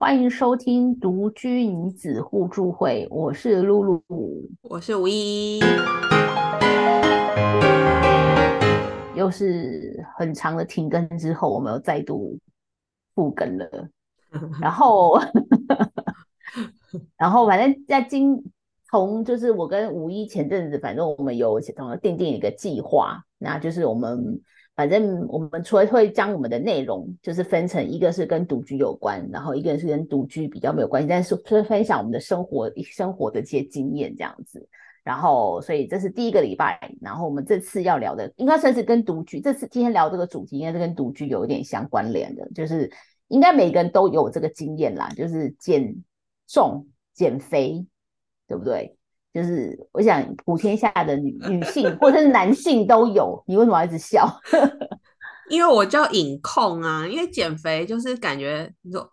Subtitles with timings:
[0.00, 4.00] 欢迎收听独居女子互助会，我是露露，
[4.62, 5.58] 我是吴一，
[9.16, 12.38] 又是很长的停更之后，我们又再度
[13.16, 13.88] 复更了。
[14.60, 15.18] 然后
[17.18, 18.40] 然后反正在今
[18.88, 24.40] 从就是我跟五一前阵子，反正我们有怎么奠定一个计划，那就是我们。
[24.78, 34.68] 反正我们除了会将我们的内容就是分成一个是跟独居有关，然后一个是跟独居比较没有关系，但是是分享我们的生活生活的这些经验这样子。
[35.02, 36.78] 然后，所以这是第一个礼拜。
[37.00, 39.40] 然后我们这次要聊的，应该算是跟独居。
[39.40, 42.92] 这次今天聊这个主题，应该是跟独居有一点相关联的，就是
[43.28, 45.92] 应该每个人都有这个经验啦，就是减
[46.46, 47.86] 重、减肥，
[48.46, 48.97] 对不对？
[49.40, 53.40] 就是我想，普天下的女女性 或者是男性都有。
[53.46, 54.28] 你为什么要一直笑？
[55.48, 57.06] 因为我叫隐控啊。
[57.06, 59.08] 因为减肥就是感觉你说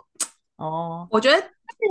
[0.58, 1.40] 哦，我觉得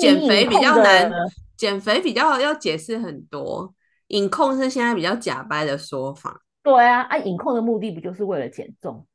[0.00, 1.08] 减肥比较难，
[1.56, 3.72] 减肥比较要解释很多。
[4.08, 6.40] 隐控是现在比较假掰的说法。
[6.62, 9.06] 对啊，啊，隐控的目的不就是为了减重？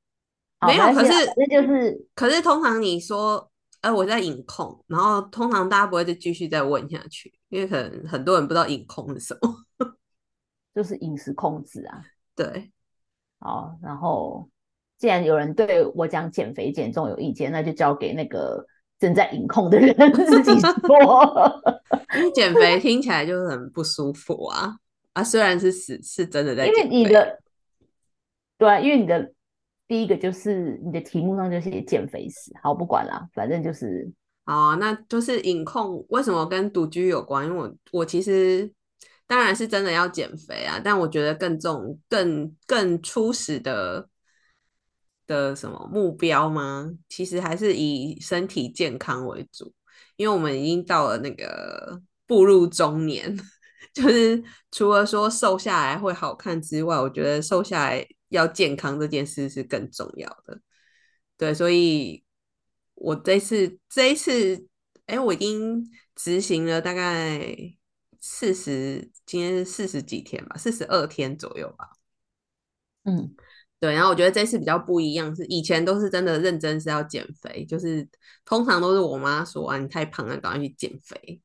[0.66, 3.50] 没有，可是那就是可是通常你说。
[3.82, 9.66] 呃，我在隐控，然后通常大家不会再继续再问下去，因为可能很多人不知道隐控是什么，
[10.74, 12.02] 就是饮食控制啊。
[12.36, 12.72] 对，
[13.40, 14.50] 好，然后
[14.98, 18.66] 既然有人对我讲减肥减重有意见，那就交给那个
[18.98, 21.62] 正在隐控的人 自己说。
[22.16, 24.76] 因为减肥听起来就很不舒服啊
[25.14, 27.40] 啊，虽然是是是真的在，因为你的
[28.58, 29.34] 对，因为你的。
[29.90, 34.08] 第一个就是你的题目上就写减肥史，好不管啦，反正就是
[34.50, 37.46] 好，那就是隐控为什么跟独居有关？
[37.46, 38.74] 因为我我其实
[39.28, 44.10] 当然是真的要减肥啊，但我觉得更重、更更初始的
[45.28, 46.92] 的什么目标吗？
[47.08, 49.72] 其实还是以身体健康为主，
[50.16, 53.38] 因为我们已经到了那个步入中年，
[53.94, 58.08] 就是除了说瘦下来会好看之外，我觉得瘦下来。
[58.30, 60.62] 要健康这件事是更重要的，
[61.36, 62.24] 对，所以
[63.00, 64.68] 我这次这一次，
[65.06, 67.56] 哎，我已经执行了大概
[68.20, 71.90] 四十，今天是四十几天吧，四十二天左右吧。
[73.04, 73.36] 嗯，
[73.80, 78.08] 对，然后我觉得这次比较不一样，是以前都是真的认真是要减肥，就是
[78.46, 81.42] 通常都是我妈说啊，你太胖了，赶快去减肥，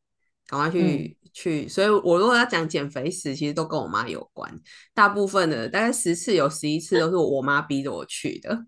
[0.47, 1.16] 赶快去。
[1.36, 4.60] 去，所以我如果要讲减肥史，其实都跟我妈有关。
[4.94, 8.65] 大部分的大概十次有十一次都是我妈逼着我去的。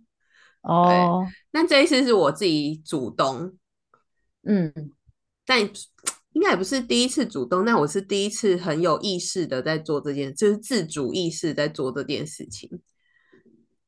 [0.66, 3.56] 哦，那这一次是我自己主动。
[4.42, 4.72] 嗯，
[5.44, 5.60] 但
[6.32, 12.68] 应该也不是第一次主动，但我是第一次很有意识的在做这件，就是自主意识在做这件事情。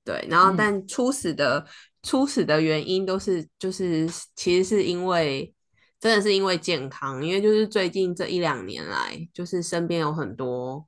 [0.04, 1.66] 对，然后但初始的
[2.02, 5.52] 初始的原因都是，就是其实是因为。
[6.00, 10.86] 真的是因为健康，因为就是最近这一两年来，就是身边有很多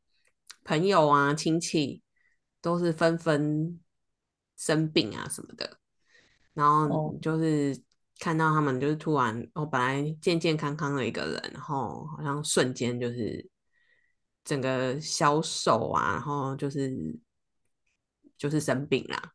[0.62, 2.00] 朋友啊、亲戚
[2.62, 3.80] 都是纷纷
[4.56, 5.78] 生病啊什么的，
[6.60, 7.74] 然后就是
[8.18, 13.48] 看到他们就是突然，我本来健健康康的一个人，然后好像瞬间就是
[14.44, 17.18] 整个消瘦啊，然后就是
[18.36, 19.32] 就是生病啦，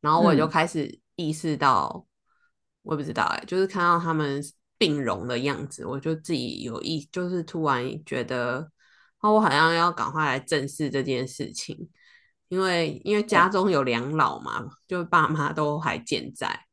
[0.00, 2.06] 然后我就开始意识到，
[2.82, 4.42] 我也不知道哎，就是看到他们。
[4.80, 8.70] 病容的样子，我就自己有意，就是突然觉得，
[9.18, 11.90] 哦，我好像要赶快来正视这件事情，
[12.46, 16.67] 因为因为家中有两老嘛，就爸妈都还健在，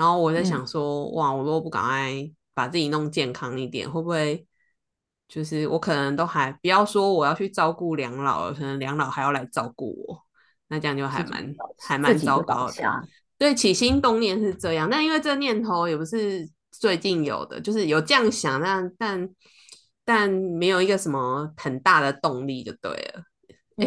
[0.00, 2.10] 然后我在想说，哇，我如果不赶快
[2.54, 4.46] 把自己弄健康一点，会不会
[5.28, 10.24] 就是我可能都还不要说我要去照顾两老了，可能两老还要来照顾我，
[10.68, 13.08] 那这样就还蛮还蛮糟糕的。
[13.36, 16.48] 对，起心动念是这样，但因为这念头也不是。
[16.72, 19.28] 最近有的就是有这样想，但但
[20.04, 23.24] 但没有一个什么很大的动力就对了。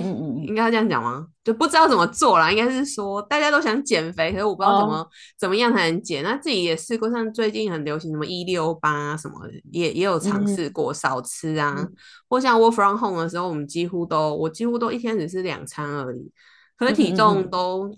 [0.02, 1.28] 嗯嗯嗯，应该这样讲吗？
[1.44, 2.52] 就不知道怎么做啦。
[2.52, 6.24] 应该是说大家都想减肥，可是我不知道怎么怎么样才能减。
[6.24, 9.36] 那自己也试过，像最近很流行什么一六八什么，
[9.72, 11.88] 也也有尝试过少吃啊。
[12.28, 16.32] 或像 work from home 的时候，我们几乎都我几乎都一天只吃两餐而已，
[16.78, 17.94] 可是体重都。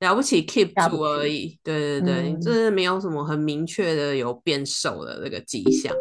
[0.00, 1.58] 了不起，keep 住而已。
[1.62, 5.94] 对对对，就是没有什么很明确的有变瘦的这个迹象。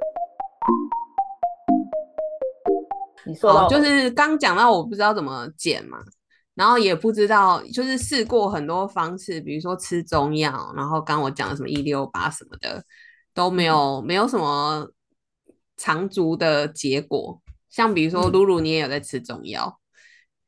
[3.29, 5.99] 你说，就是刚讲到我不知道怎么减嘛，
[6.55, 12.83] 然后也不知道，就是试过很多方式，比如说吃中药，然后刚我讲的什么一六八什么的
[13.33, 14.89] 都没有，没有什么
[15.77, 17.41] 长足的结果。
[17.69, 19.79] 像比如说露露，你也有在吃中药。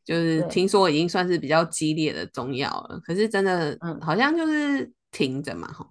[0.04, 5.88] 就是听说已经算是比较激烈的中药了，可是真的，嗯，好像就是停着嘛，哈，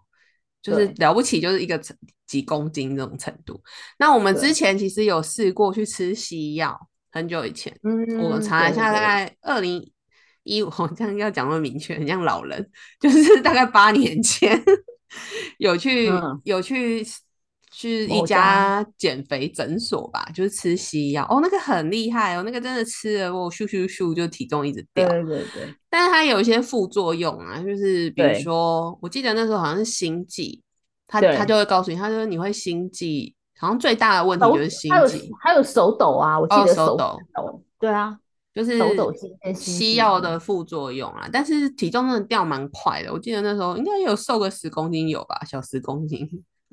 [0.62, 1.80] 就是了不起就是一个
[2.26, 3.60] 几公斤这种程度。
[3.98, 6.78] 那我们之前其实有试过去吃西药，
[7.10, 9.92] 很久以前，嗯，我查一下，大概二零
[10.42, 12.70] 一五， 这样要讲那么明确，很像老人，
[13.00, 14.62] 就是大概八年前
[15.58, 16.40] 有去、嗯。
[16.44, 17.04] 有去
[17.80, 30.60] 去一家减肥诊所吧，就是吃西药，哦，那个很厉害哦，那个真的吃了我咻咻咻就体重一直掉，对对对，但是它有一些副作用啊，就是比如对说，我记得那时候好像是心悸，
[31.06, 38.18] 他他就会告诉你，他说你会心悸，好像最大的问题就是心悸，还有手抖啊，我记哦得手手抖抖，对啊，
[38.54, 38.78] 就是
[39.54, 43.10] 西药的副作用啊，但是体重真的掉蛮快的。
[43.10, 46.28] 我记得那时候应该有瘦个十公斤有吧，小十公斤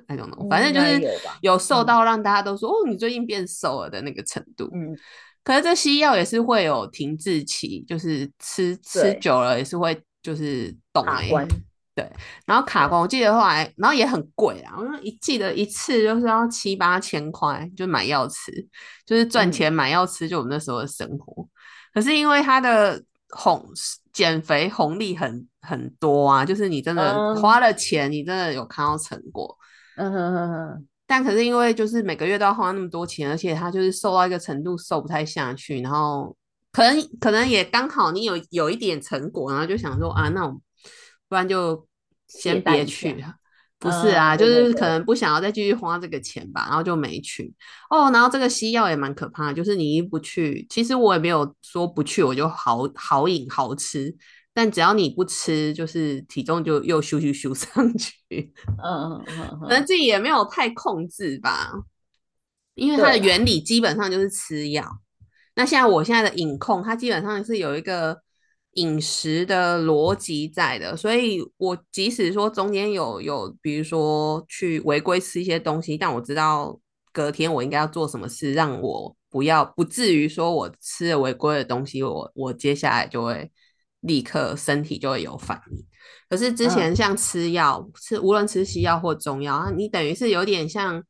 [0.07, 4.69] ，I don't know，反正就是有瘦嗯到让大家都说、哦，你最近变瘦了的那个程度。
[4.73, 4.97] 嗯，
[5.43, 11.47] 可是这西药也是会有停滞期，就是吃吃久了也是会就是懂哎、卡关，
[11.95, 12.11] 对，
[12.45, 18.51] 然后卡关，我记得后来，然后也很贵啊，我说一记得一次就是要七八千块，就买药吃，
[19.05, 21.47] 就是赚嗯钱买药吃，就我们那时候的生活。
[21.93, 23.65] 可是因为它的红
[24.13, 29.56] 减肥红利很很多啊，就是你真的嗯花了钱，你真的有看到成果。
[29.97, 36.35] 嗯哼哼哼，但可是因为就是每个月都要花那么多钱，而且他就是瘦到一个程度瘦不太下去，然后
[36.71, 40.51] 可能可能也刚好你有有一点成果，然后就想说啊，那我
[41.27, 41.87] 不然就
[42.27, 43.37] 先别去下。
[43.79, 47.53] 不是啊，嗯就是可能不想要再继续花这个钱吧，然后就没去。
[47.91, 54.15] 哦，然后这个西药也蛮可怕的，就是你一不去，其实我也没有说不去我就好好饮好吃，
[54.57, 58.51] 但只要你不吃，就是体重就又咻咻咻 上去。
[58.83, 61.71] 嗯嗯嗯可能嗯，自己也没有太控制吧，
[62.73, 64.83] 因为它的原理基本上就是吃药。
[65.55, 68.19] 那现在我现在的饮控，它基本上是有一个
[68.71, 76.79] 饮食的逻辑在的，所以我即使说中间有有，比如说去违规吃一些东西，但我知道
[77.13, 83.51] 隔天我应该要做什么事，让我不要不至于说我吃了违规的东西，我我接下来就会
[84.07, 85.85] 立刻身体就会有反应。
[86.29, 91.03] 可是之前像吃药，吃无论吃西药或中药，啊，你等于是有点像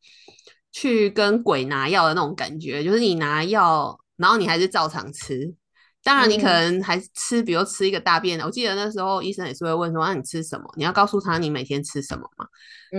[0.71, 5.55] 去跟鬼拿药的那种感觉，就是你拿药，然后你还是照常吃。
[6.03, 8.39] 当然，你可嗯能还吃，比如吃一个大便。
[8.39, 10.65] 我记得那时候医生也是会问说：“啊，你吃什么？
[10.77, 12.45] 你要告诉他你每天吃什么嘛。”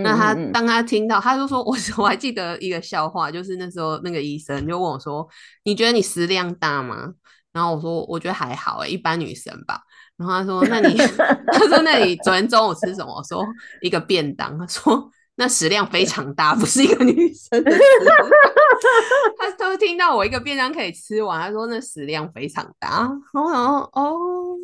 [0.03, 5.27] 那他当他听到，他就说：“我我还记得一个笑话，就是那时候那个医生就问我说
[5.65, 7.11] ：‘你觉得你食量大吗？’
[7.51, 9.81] 然后我说：‘我觉得还好、欸，一般女生吧。’
[10.19, 10.97] 然后他说：‘那你
[11.51, 13.43] 他说那你昨天中午吃什么？’我说
[13.81, 18.17] ：‘一个便当。’他说：‘那食量非常大，不是一个女生的食量。’
[19.39, 23.09] 他都听到我一个便当可以吃完，他说那食量非常大。
[23.33, 24.17] 然后哦，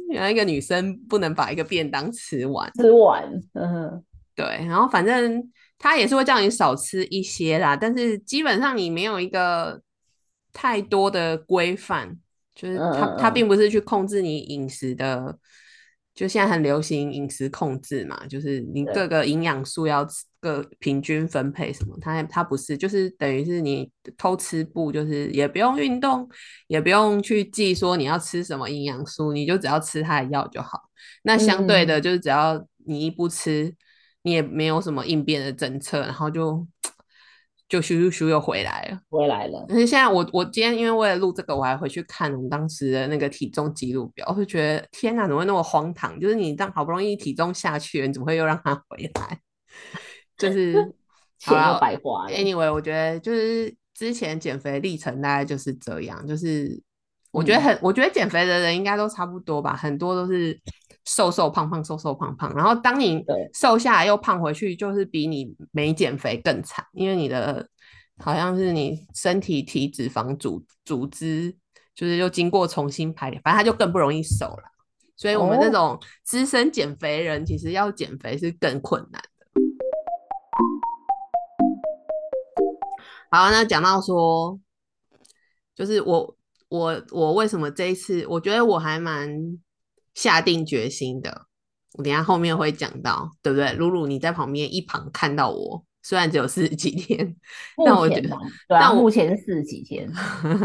[0.10, 2.70] 原来一个女生不能把一个便当吃完。
[2.76, 3.24] 吃完，
[3.54, 4.04] 嗯，
[4.36, 5.42] 对，然后反正
[5.80, 9.82] 他也是会叫你少吃一些啦，但是基本上你没有一个
[10.52, 12.18] 太多的规范，
[12.56, 15.38] 就是他他并不是去控制你饮食的，
[16.14, 20.08] 就现在很流行饮食控制嘛，就是你各个营养素要
[20.40, 26.28] 各平均分配什么，他他不是，就是等于是你偷吃不，就是也不用运动，
[26.68, 30.80] 也不用去记说你要吃什么营养素，你就只要吃他的药就好。
[31.24, 32.02] 那相对的，嗯。
[32.02, 33.76] 就是只要你一不吃，
[34.22, 36.66] 你也没有什么应变的政策，然后就
[37.68, 39.00] 就咻咻咻又回来了。
[39.10, 46.20] 回来了，可是现在我我今天因为为了录这个，我还回去看我们当时的那个体重记录表，我就觉得天哪，怎么会那么荒唐？
[46.20, 49.40] 就是你让好不容易体重下去了，你怎么会又让它回来？
[50.38, 50.74] 就是
[51.40, 56.82] 钱 又好啦白花了，Anyway，我觉得就是之前减肥历程大概就是这样，就是
[57.32, 60.60] 我觉得很，我觉得减肥的人应该都差不多吧，很多都是
[61.06, 67.68] 瘦瘦胖胖，瘦瘦胖胖，然后当你瘦下来又胖回去，就是比你没减肥更惨，因为你的
[68.18, 71.56] 好像是你身体体脂肪组组织
[71.94, 74.64] 就是又经过重新排列，反正它就更不容易瘦了。
[75.18, 79.30] 所以我们这哦种资深减肥人，其实要减肥是更困难的。
[83.32, 84.60] 好，那讲到说，
[85.76, 86.36] 就是我
[86.70, 89.30] 我我为什么这一次，我觉得我还蛮
[90.16, 91.46] 下定决心的。
[91.94, 93.72] 我等下后面会讲到，对不对？
[93.74, 97.36] 露露你在旁边一旁看到我，虽然只有四十几天，
[97.86, 98.30] 但我觉得
[98.68, 100.12] 但我目前是四十几天，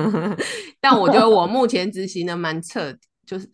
[0.80, 3.48] 但我觉得我目前执行的蛮彻底，就是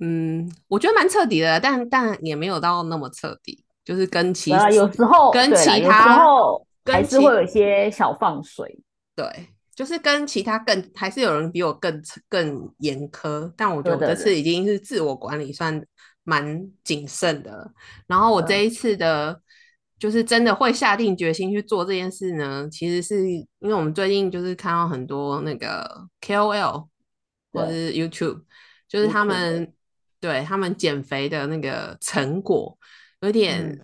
[0.00, 8.80] 嗯，我觉得蛮彻底的，但但也没有到那么彻底，就是跟其有时候跟其他有时候跟还是会有一些小放水，
[9.14, 9.26] 对，
[9.76, 15.80] 就是跟其他更还是有人比我更更严苛，但我觉得这次已经是自我管理算
[16.24, 17.70] 蛮谨慎的。
[18.06, 19.38] 然后我这嗯一次的
[19.98, 22.66] 就是真的会下定决心去做这件事呢？
[22.72, 26.88] 其实是因为我们最近就是看到很多那个 KOL
[27.52, 28.44] 或者是 YouTube，
[28.88, 29.70] 就是他们
[30.20, 32.78] 对他们减肥的那个成果
[33.20, 33.78] 有点。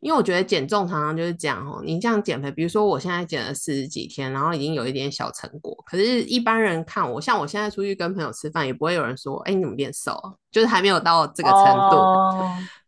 [0.00, 10.34] 因为我觉得减重常常就是这样哦，你这样减肥，比如说我现在减了四十几天，然后已经有一点小成果，可是一般人看我，像我现在出去跟朋友吃饭，也不会有人说，哎，你怎么变瘦了？
[10.50, 11.98] 就是还没有到这个程度。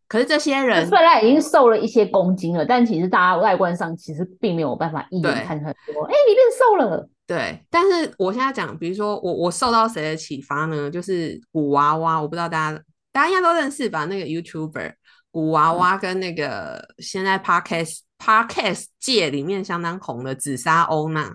[0.08, 7.08] 可是这些人虽然已经瘦了一些公斤了，但其实大家外观上其实并没有办法一眼看出来说，哎，你变瘦了。
[7.26, 10.90] 对，但是我现在讲，比如说我我受到谁的启发呢？
[10.90, 14.06] 就是古娃娃，我不知道大家大家应该都认识吧？
[14.06, 14.94] 那个 YouTuber。
[15.32, 21.34] 古娃娃跟那个现在 podcast podcast 界里面相当红的紫砂欧娜，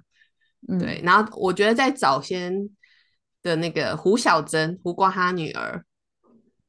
[0.80, 2.70] 对，然后我觉得在早先
[3.42, 5.84] 的那个胡小珍，胡瓜他女儿，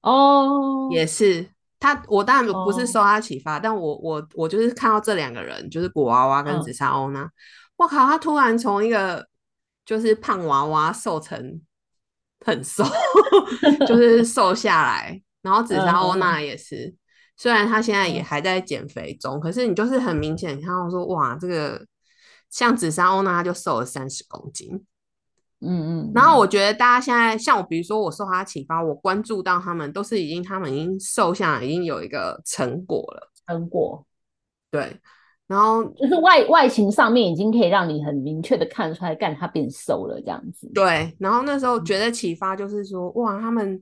[0.00, 1.50] 哦，也是。
[1.80, 7.30] 他，我当然不是受他启发，但我我我就是看到这两个人，就是古娃娃跟紫砂欧娜，
[7.76, 9.28] 我靠，他突然从一个
[9.84, 11.60] 就是胖娃娃瘦成
[12.44, 12.82] 很瘦，
[13.86, 16.92] 就是瘦下来，然后紫砂欧娜也是。
[17.38, 21.86] 虽然他现在也还在减肥中，可是你就是很明显看到说，哇，这个
[22.50, 24.84] 像紫砂欧娜，他就瘦了三十公斤。
[25.60, 26.12] 嗯嗯。
[26.12, 33.30] 然后我觉得大家现在像我，比如说我受他启发，我关注到他们都是已经，他们已经瘦下来，已经有一个成果了。
[33.46, 34.04] 成果。
[34.72, 35.00] 对。
[35.46, 40.68] 然后就是外外形上面已经可以让你很明确的看出来，干他变瘦了这样子。
[40.74, 41.16] 对。
[41.20, 43.80] 然后那时候觉得启发就是说，哇，他们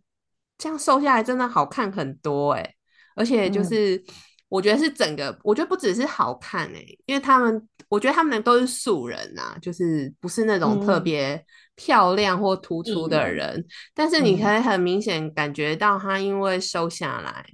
[0.59, 2.75] 这样瘦下来真的好看很多哎。
[3.17, 4.01] 而且就是，
[4.49, 11.45] 我觉得是整个，我觉得不只是好看哎，因为他们，我觉得他们都是素人呐，就是不是那种特别
[11.75, 17.45] 漂亮或突出的人，但是你可以很明显感觉到他因为瘦下来，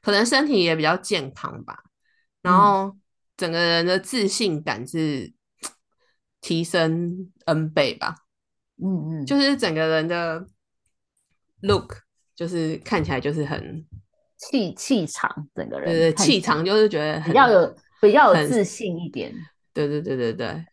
[0.00, 1.76] 可能身体也比较健康吧，
[2.40, 2.96] 然后
[3.36, 5.32] 整个人的自信感是
[6.40, 8.14] 提升 N 倍吧，
[8.82, 10.46] 嗯嗯，就是整个人的
[11.62, 11.96] look
[12.36, 13.84] 就是看起来就是很。
[14.40, 19.32] 气气场，整个人对对，气场就是觉得比较有比较有自信一点。
[19.74, 20.64] 对对对对对。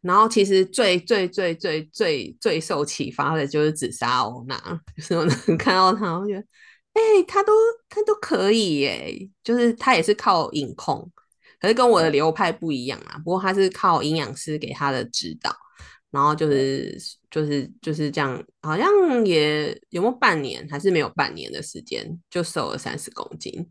[0.00, 4.56] 然后其实最最最最最最受启发的就是紫砂欧娜，
[4.96, 6.40] 就是我能看到他，我觉得，
[6.92, 7.52] 哎，他都
[7.88, 11.10] 他都可以耶，就是他也是靠影控，
[11.58, 13.16] 可是跟我的流派不一样啊。
[13.24, 15.54] 不过他是靠营养师给他的指导。
[16.14, 16.96] 然后就是
[17.28, 18.86] 就是就是这样，好像
[19.26, 23.68] 也有没有半年，还是没有半年的时间就瘦了三十公斤，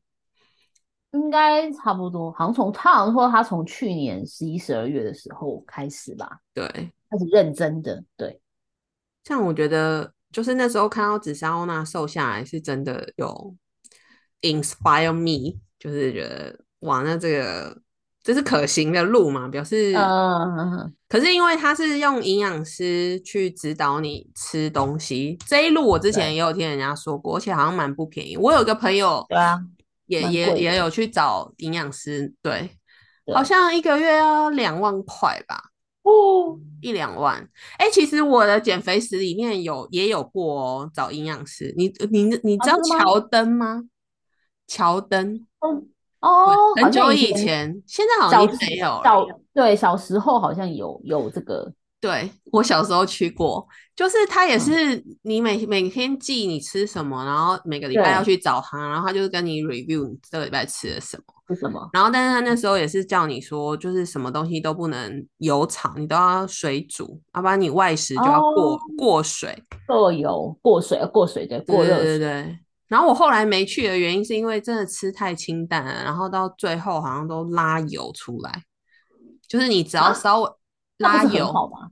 [1.12, 2.30] 应该差不多。
[2.34, 8.04] 好像从他好像说他从去年十一、十二月的时候开始吧，对，开始认真的。
[8.18, 8.42] 对，
[9.24, 13.56] 像我觉得就是那时候看到紫砂欧娜瘦下来，是真的有
[14.42, 17.82] inspire me，就是觉得哇，那这个。
[18.24, 19.50] 这是可行的路嘛？
[19.50, 28.38] 表示，嗯，可是因为他是用营养师去指导你吃东西，这一路我之前也有听人家说过，而且好像蛮不便宜。
[28.38, 29.60] 我有个朋友，对啊，
[30.06, 32.70] 也也也有去找营养师，对，
[33.34, 35.62] 好像一个月要两万块吧，
[36.04, 37.46] 哦，一两万。
[37.78, 41.74] 哎，其实我的减肥史里面有也有过哦，找营养师。
[41.76, 43.84] 你你你知道乔登吗？
[44.66, 45.90] 乔登，嗯。
[46.24, 51.72] 哦，很久以前，现在好像没有小对，小时候好像有有这个。
[52.00, 53.66] 对我小时候去过，
[53.96, 61.90] 就是他也是你每每天记你吃什么，然后每个礼拜要去找他，然后他就是跟你 review 你这个礼拜吃了什么，是什么。
[61.94, 72.00] 然后，但是他那时候也是叫你说，就是什么东西都不能油炒，你都要水煮，要不然你外食就要过过水，过油、过水、过水的过热。
[72.00, 72.60] 对对对。
[72.94, 78.62] 然后我后来没去的原因是因为真的吃太清淡了，然后到最后好像都拉油出来，
[79.48, 80.52] 就是你只要稍微
[81.00, 81.90] 拉油好吗？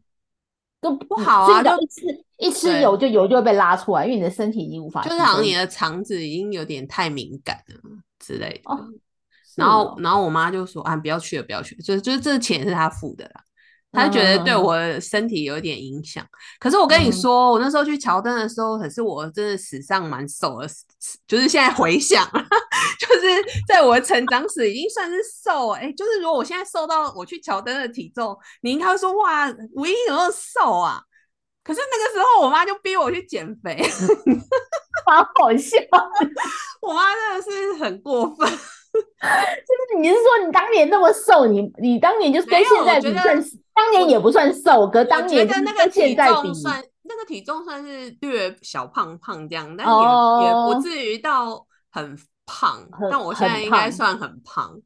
[0.80, 7.82] 都不好啊，就一吃一吃油就油就会被拉出来，因为你的身体已经无法，就是好像你的肠子已经有点太敏感了
[8.20, 8.78] 之类的。
[9.56, 13.42] 然后然后我妈就说啊，不要去了，不要去，就是就是这钱是她付的啦。
[13.92, 16.26] 他就觉得对我身体有点影响，
[16.60, 20.68] 可是我跟你说，我那时候去乔登的时候，可是我真的史上蛮瘦的，
[21.28, 22.26] 就是现在回想，
[23.00, 31.02] 就是在我的成长史已经算是瘦，哎，就是如果我现在瘦到我去乔登的体重，你应该会说哇，唯一有那么瘦啊？
[31.64, 33.76] 可是那个时候我妈就逼我去减肥
[35.06, 35.78] 好好笑，
[36.82, 37.42] 我妈真的
[37.78, 38.50] 是很过分。
[38.94, 43.42] 就是你是说你当年那么瘦，你你当年就是跟现在比算，
[43.74, 54.80] 当年也不算瘦，可当年跟那个现在比，算那个体重算是略小胖胖这样，但也也不至于到很胖，但我现在应该算很胖。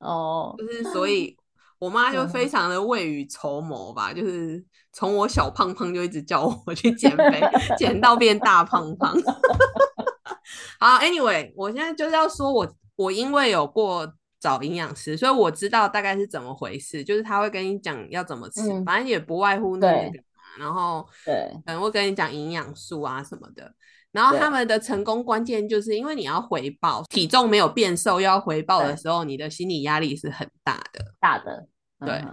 [0.00, 1.36] 哦，就是所以
[1.78, 4.62] 我妈就非常的未雨绸缪吧，就是
[4.92, 7.40] 从我小胖胖就一直叫我 去减肥，
[7.76, 9.16] 减到变大胖胖。
[10.78, 12.66] 好，Anyway，我现在就是要说我
[12.98, 18.84] 我因为有过找营养师，所以我知道大概是怎么回事，就是他会跟你讲要怎么吃，嗯。
[18.84, 20.18] 反正也不外乎那个，
[20.58, 23.72] 然后对，可能会跟你讲营养素啊什么的。
[24.10, 28.96] 然后他们的成功关键就是因为你要回报，体重没有变瘦要回报的对。
[28.96, 31.14] 时候，你的心理压力是很大的。
[31.20, 31.68] 大的，
[32.00, 32.24] 对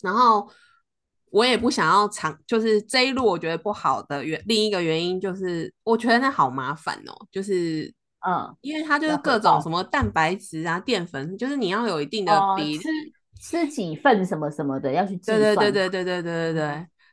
[0.00, 0.48] 然后
[1.30, 7.92] 我也不想要尝，就是这一路我觉得不好的原另一个原因就是，我觉得那好麻烦哦，就是
[8.26, 12.78] 嗯，因为它就是各种什么蛋白质啊、淀粉，就是你要有一定的哦比例。
[12.78, 12.88] 吃
[13.40, 16.62] 吃几份什么什么的要去计对算，对对对对对对对对。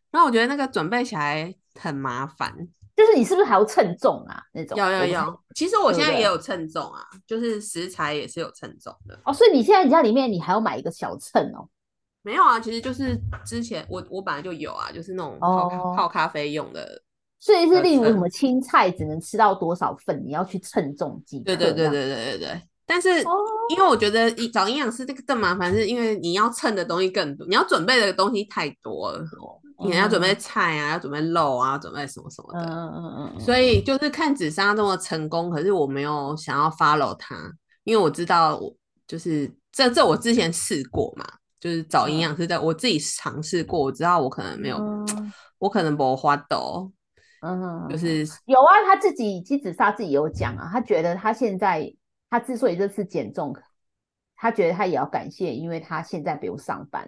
[0.09, 2.51] 然后我觉得那个准备起来很麻烦，
[2.95, 4.41] 就是你是不是还要称重啊？
[4.51, 5.43] 那种要要要。
[5.53, 9.19] 其实我现在也有称重啊，就是食材也是有称重的。
[9.25, 11.69] 哦，所以你现在你家里面你还要买一个小秤哦。
[12.23, 17.03] 没有啊，其实就是之前我我本来就有啊，就是那种泡咖啡用的。
[17.39, 22.61] 所以是例如什么青菜只能吃到多少份，你要去称重几克对对对对对对对。
[22.87, 23.31] 但是哦
[23.69, 29.23] 因为我觉得一找营养师这个更麻烦，是因为你要称的东西更多，你要准备的东西太多了。
[29.83, 32.71] 你要准备菜啊，要准备肉啊，要准备什么什么嗯的。
[32.71, 37.35] 嗯嗯嗯嗯，所以就是看紫砂这么成功，可是我没有想要 follow 它，
[37.83, 38.73] 因为我知道我
[39.05, 41.25] 就是这这我之前试过嘛，
[41.59, 46.89] 就是找营养师在我自己尝试过，我知道我可能没有，嗯我可能不花抖，
[47.45, 47.87] 嗯
[48.45, 51.93] 有啊，他自己妻子他自己有讲啊，他觉得他现在
[52.29, 53.55] 他之所以这次减重，
[54.35, 57.07] 他觉得他也要感谢，因为他现在不用上班，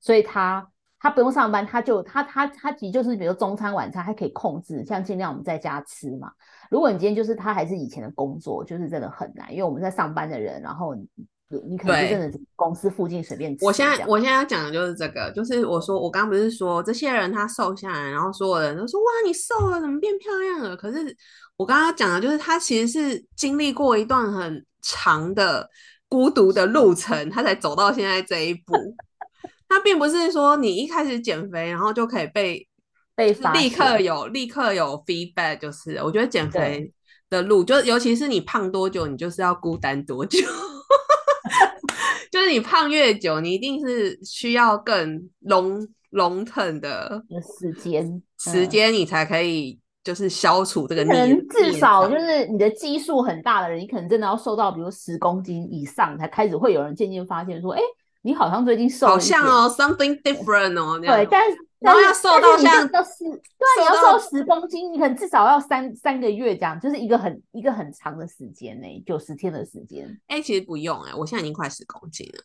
[0.00, 6.32] 所以他他不用上班，他就他他他其实就是比如中餐晚餐还可以控制，像尽量我们在家吃嘛。
[6.70, 10.94] 如果你今天就是他还是以前的工作，就是真的很难，因为我们在上班的人，然后
[11.48, 20.76] 你你可能真的公司附近随便吃我现在我现在要讲的就是这个，就是我说我刚刚不是说这些人他瘦下来，然后所有人都说哇你瘦了，怎么变漂亮了？
[20.76, 21.16] 可是
[21.56, 25.68] 我刚刚讲的就是他其实是经历过一段很长的
[26.08, 28.74] 孤独的路程，他才走到现在这一步。
[29.68, 32.66] 他并不是说你一开始减肥，然后就可以被
[33.14, 36.92] 被发立刻有立刻有 feedback，就是我觉得减肥
[37.30, 40.38] 的路，就尤其是你胖多久，你就是要孤单多久。
[42.46, 47.20] 就是你胖越久，你一定是需要更 long long term 的
[47.58, 51.02] 时间嗯时间，你才可以就是消除这个。
[51.02, 57.80] 能至少就是你的基数很大的人，你可能真的要瘦到比如十公斤以上，才开始会有人渐渐发现说，哎，
[58.22, 59.18] 你好像最近瘦了好。
[59.18, 70.06] 像哦 “something different” 哦， 对，但是然后要瘦到像对啊，你要瘦十公斤，你可能至少要三三个月这样，就是一个很一个很长的时间呢，九十天的时间。
[70.26, 72.42] 哎、其实不用哎、我现在已经快十公斤了，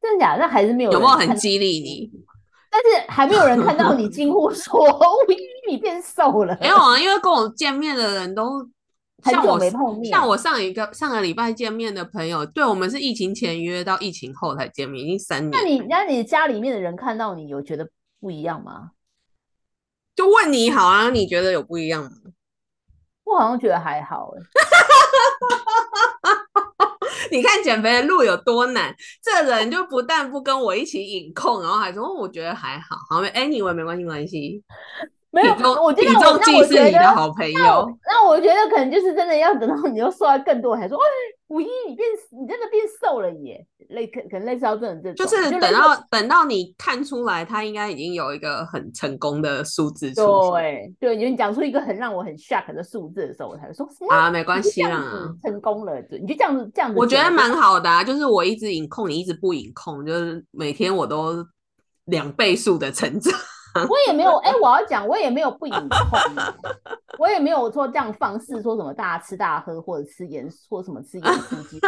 [0.00, 0.40] 真的假的？
[0.42, 2.10] 那还是没有有没有很激励你？
[2.70, 4.78] 但是还没有人看到你惊呼说
[5.28, 5.36] ：“喂，
[5.68, 8.58] 你变瘦了。”没有啊，因为跟我见面的人都
[9.24, 15.66] 很久像我没碰面像我上一个上个礼拜见面的朋友，对我们是疫情前约到疫情后才见面，已经三年那。
[15.66, 17.88] 你那你家里面的人看到你有觉得
[18.26, 18.90] 不一样吗？
[20.16, 22.10] 就问你好啊，你觉得有不一样吗？
[23.22, 24.42] 我好像觉得还好哎、
[27.30, 34.64] 你看减肥的路有多难，这人就不但不跟我一起引控，然后还说哦我觉得还好，好没 anyway 没关系没关系，
[35.30, 41.04] 没有我觉得体重我那我计是你的觉得好朋友，那我觉得可能就是真的要等到你又瘦到更多，才说，哎，
[41.48, 42.08] 五一你变
[42.40, 50.22] 你真的变瘦了耶，类可可能类似到这种这种，就是等到等到你看出来，他应该已经有一个很成功的数字出
[50.54, 55.02] 现对对，你讲出一个很让我很 shock 的数字的时候，我才会说，嗯啊，没关系啦。
[55.42, 61.44] 成功了，对，你就这样子这样子，我觉得蛮好的啊，就是我一直隐控，你一直不隐控，就是每天我都
[62.06, 63.34] 两倍数的成长。
[63.88, 66.54] 我也没有，哎、我要讲，我也没有不饮控啊，
[67.18, 71.78] 我也没有说这样放肆说什么大家吃大喝或者吃盐或什么吃盐酥鸡。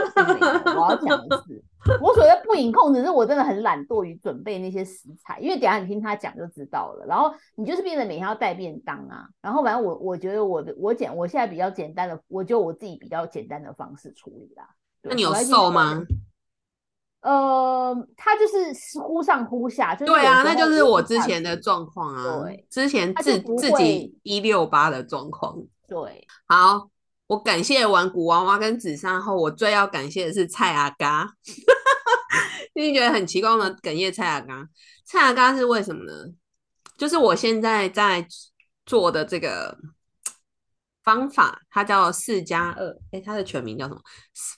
[0.77, 1.62] 我要讲的是，
[2.01, 7.07] 我所谓的不饮控，只是我真的很懒惰于准备那些食材，因为等下你听他讲就知道了。
[7.07, 14.68] 然后你就是变得每天要带便当啊，然后反正我我觉得我的我简我现在比较简单的，我就我自己比较简单的方式处理啦。
[15.03, 16.03] 那你有瘦吗？
[17.20, 22.42] 呃，他就是忽上忽下，就是对啊，那就是我之前的状况啊。
[22.42, 25.57] 对之前自自己一六八的状况。
[25.88, 26.26] 对。
[26.46, 26.88] 好，
[27.26, 31.28] 我感谢完古娃娃跟紫砂后，我最要感谢的是蔡阿嘎。
[32.74, 33.68] 你觉得很奇怪吗？
[33.83, 34.68] 哽咽蔡阿嘎，
[35.04, 36.12] 蔡阿嘎是为什么呢？
[36.96, 38.24] 就是我现在在
[38.87, 39.76] 做的这个
[41.02, 44.00] 方法，它叫四加二，哎，它的全名叫什么？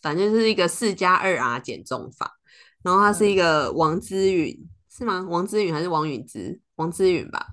[0.03, 2.37] 反正是一个四加二 R 减重法。
[2.83, 4.57] 然后他是一个王之允，
[4.91, 5.27] 是吗？
[5.29, 6.61] 王之允还是王允之？
[6.77, 7.47] 王之允吧。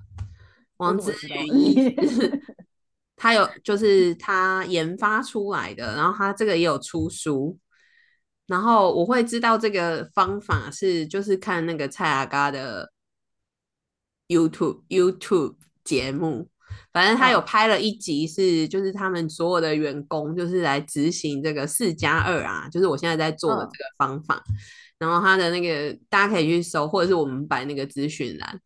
[0.78, 1.94] 王之允，
[3.16, 7.58] 他有就是他研发出来的，然后他这个也有出书。
[8.46, 12.92] 然后我会知道这个方法是，就是看那个蔡阿嘎的
[14.28, 16.48] YouTube YouTube 节目。
[16.92, 24.42] 反正他有拍了一集，是就是他们所有的员工就是来执行这个四加二啊，就是我现在在做的这个方法。
[24.98, 28.60] 然后他的那个大家可以去搜，或者是我们摆那个资讯栏，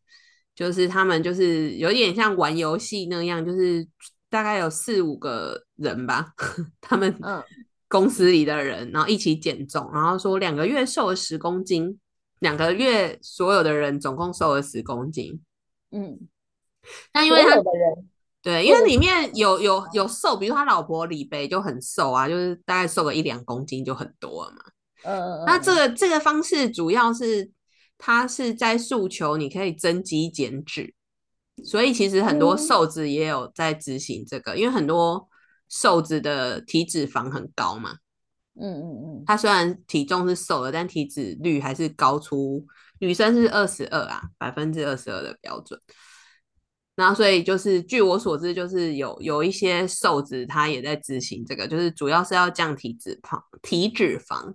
[0.54, 3.86] 就是他们就是有点像玩游戏那样，就是
[4.30, 6.32] 大概有四五个人吧，
[6.80, 7.14] 他们
[7.88, 12.00] 公司里的人，然后一起减重，然后说两个月瘦了十公斤，
[12.38, 15.42] 两个月所有的人总共瘦了十公斤。
[15.90, 16.18] 嗯，
[17.12, 17.56] 但因为他
[18.40, 24.64] 对，因为里面有有有瘦，比如他老婆李贝就很瘦啊，就是大概瘦个一两公斤就很多了嘛。
[25.04, 27.50] 嗯，那这个这个方式主要是
[27.98, 30.94] 它是在诉求你可以增肌减脂，
[31.64, 35.28] 所以其实很多瘦子也有在执行这个，因为很多
[35.68, 37.96] 瘦子的体脂肪很高嘛。
[38.60, 42.66] 嗯嗯嗯，他虽然体重是瘦了，但体脂率还是高出
[42.98, 45.80] 女生是二十二啊，百分之二十二的标准。
[46.94, 54.54] 然后所以就是据我所知，就是有有一些瘦子他也在执行这个，就是主要是要降体脂肪体脂肪。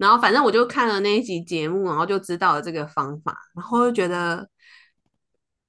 [0.00, 4.48] 然后反正我就看了那一集节目，然后就知道了这个方法，然后就觉得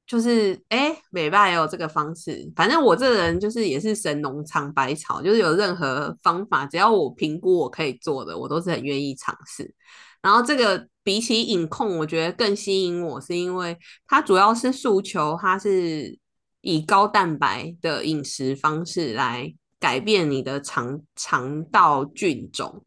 [0.07, 2.49] 就是哎，美爸也有这个方式。
[2.55, 9.75] 反正我这个人就是也是神农尝百草，就是有任何方法，只要我评估我可以做的，我都是很愿意尝试。
[10.21, 16.17] 然后这个比起饮控，我觉得更吸引我，是因为它主要是诉求，它是
[16.61, 22.85] 以高蛋白的饮食方式来改变你的肠肠道菌种。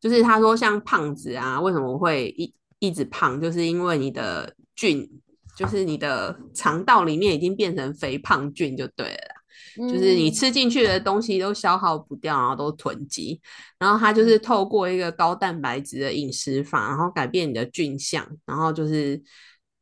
[0.00, 3.40] 就是他说，像胖子啊，为什么会一一直胖？
[3.40, 5.08] 就是因为你的菌，
[5.56, 9.88] 就是你的肠道里面已经变成肥胖菌，就对了。
[9.88, 13.40] 就是你吃进去的东西都消耗不掉，然后都囤积。
[13.78, 19.20] 然后他就是透过一个高蛋白质的饮食法，然后改变你的菌相，然后就是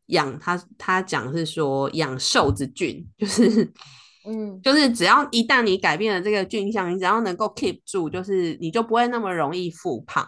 [0.07, 0.63] 养他。
[0.79, 3.73] 他讲是说养瘦子菌，就是。
[4.29, 10.27] 嗯，就是只要一旦你改变了这个菌相，你只要能够 keep 住，就是你就不会那么容易复胖。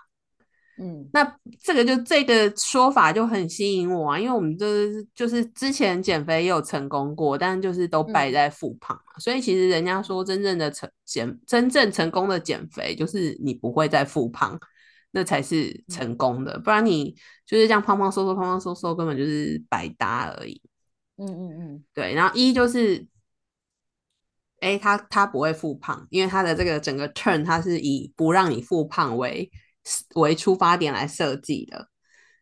[0.81, 9.19] 嗯，那这个就这个说法就很吸引我啊，因为我们就是就是之前减肥也有成功过，但就是都败在复胖嘛。
[9.19, 14.57] 所以其实人家说真正的成减真正成功的减肥，就是你不会再复胖，
[15.11, 16.57] 那才是成功的。
[16.61, 17.13] 不然你
[17.45, 20.63] 就是这样胖胖瘦瘦胖胖瘦瘦，根本就是白搭而已。
[21.17, 22.15] 嗯嗯嗯，对。
[22.15, 23.05] 然后一就是。
[24.61, 29.51] 哎，他他不会复胖，因为他的这个整个 turn，他是以不让你复胖为
[30.15, 31.89] 为出发点来设计的，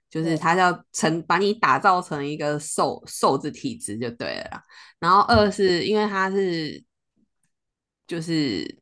[0.09, 4.63] 就是他要成把你打造成一个瘦瘦子体质就对了。
[4.99, 6.83] 然后二是因为他是
[8.07, 8.79] 就是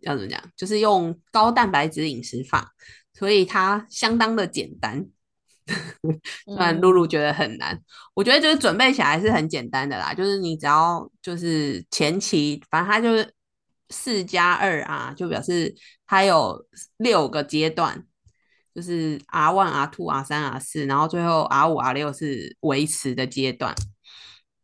[0.00, 2.72] 要怎么讲，就是用高蛋白质饮食法，
[3.12, 5.06] 所以它相当的简单。
[6.44, 7.80] 虽然露露觉得很难，
[8.14, 13.32] 我觉得就是准备起来是很简单的啦，就是你只要就是前期，反正它就是
[13.90, 15.74] 四加二啊，就表示
[16.06, 18.04] 它有六个阶段，
[18.74, 23.74] 就是 R one、R two、R 三、R 四，然后最后 R 五、R 六是维持的阶段。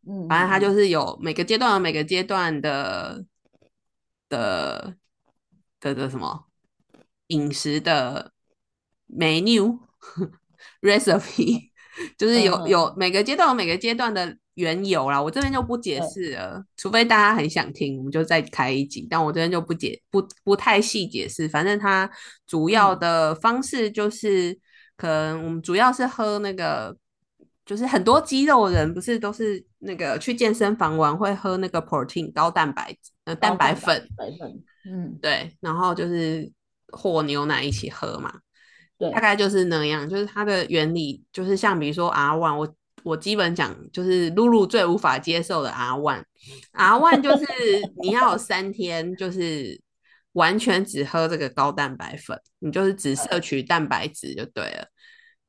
[0.07, 3.23] 嗯，反正它就是有每个阶段有每个阶段的
[4.27, 4.95] 的
[5.79, 6.45] 的的什么
[7.27, 8.33] 饮食的
[9.07, 9.79] menu。
[10.81, 11.69] recipe
[12.17, 19.07] 就是有有每个阶段有每个阶段的缘由啦，我这边就不解释了，除非大家很想听，我们就再开一集。
[19.09, 22.09] 但我这边就不解不不太细解释，反正它
[22.45, 24.57] 主要的方式就是，
[24.97, 26.95] 可能我们主要是喝那个，
[27.65, 34.07] 就是很多肌肉人不是都是那个去健身房玩会喝那个 protein 高蛋白呃蛋白粉，
[34.85, 36.51] 嗯，对，然后就是
[36.87, 38.33] 和牛奶一起喝嘛。
[39.13, 47.45] 大概就是那样，就是它的原理就是像比如说 R one，我我基本讲就是露露最无法接受的 R one，R one 就是
[48.01, 49.79] 你要有三天就是
[50.33, 54.87] 完全只喝这个高蛋白粉，你就是只摄取蛋白质就对了。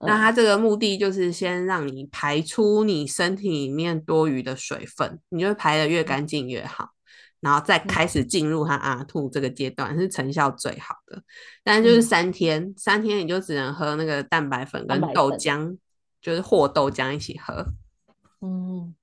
[0.03, 6.89] 那它这个目的就是先让你排出你身体里面多余的水分，你就排的越干净越好。
[7.41, 8.25] 然后再开始。
[8.25, 11.21] 进入它阿兔这个阶段是成效最好的，
[11.65, 15.77] 但是就是三天，三天你就只能喝那个蛋白粉跟豆浆，
[16.23, 17.67] 就是和豆浆一起喝。
[18.41, 18.95] 嗯，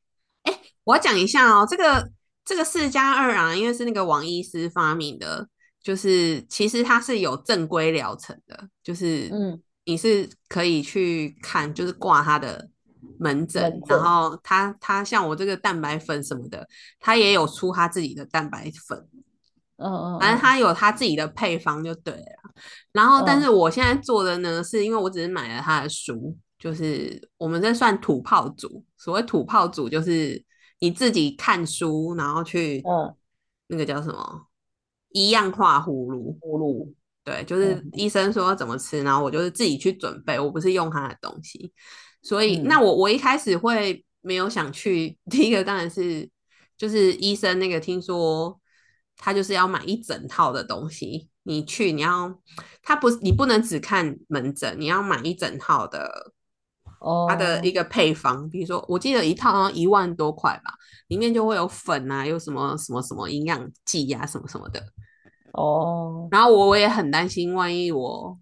[0.44, 2.10] 哎，我要讲一下哦，这个
[2.46, 5.50] 这个四加二啊，因为是那个王医师发明的，
[5.82, 12.70] 就是其实它是有正规疗程的，就是嗯，你是可以去看，就是挂他的
[13.20, 16.68] 门诊，然后他他像我这个蛋白粉什么的，
[17.00, 19.08] 他也有出他自己的蛋白粉，
[19.78, 22.54] 嗯嗯，反正嗯他有他自己的配方就对了。
[22.92, 28.84] 然后，但嗯是我现在做的呢，是因为我只是买了他的书，就是我们这算土炮组。
[28.98, 30.44] 所谓土炮组，就是
[30.80, 33.16] 你自己看书，然后去嗯
[33.68, 34.48] 那个叫什么
[35.10, 36.36] 一样化葫芦。
[36.42, 36.92] 葫芦，
[37.24, 41.72] 对，就是嗯医生说要怎么吃，然后我就是自己去准备，我不是用他的东西。
[42.22, 42.64] 所以，嗯。
[42.66, 46.30] 那我我一开始会没有想去， 第一个当然是
[46.78, 48.60] 就是医生那个听说
[49.16, 52.40] 他就是要买一整套的东西，你去你要
[52.84, 56.34] 他不你不能只看门诊，你要买一整套的
[57.00, 60.74] 哦，它的一个配方，比如说我记得一套好像一万多块吧，
[61.08, 64.84] 里面就会有粉啊，有什么什么什么营养剂呀、什么什么的。
[65.54, 68.38] 哦，然后我我也很担心，万一我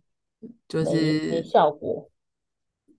[0.68, 2.10] 就是效果，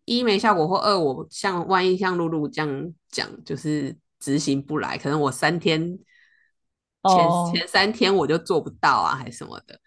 [0.06, 5.80] 一没效果，或二我像万一像露露这样讲，就是执行不来，可能我三天
[7.02, 9.78] 前、哦前三天我就做不到啊，还是什么的。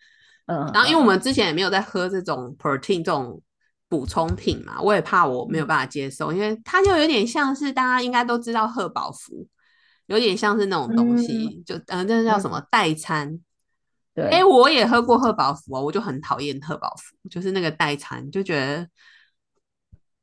[0.46, 3.42] 嗯，然后因为我嗯们之前也没有在喝这种 protein 这种
[3.88, 9.48] 补充品嘛，我也怕我没有办法接受，因为它就有点像是大家应该都知道贺宝福，
[10.08, 13.40] 有点像是那种东西，就嗯、呃，这叫什么代餐。
[14.14, 18.88] 对，哎、我也喝过贺宝福哦，我就很讨厌贺宝福，就是那个代餐，就觉得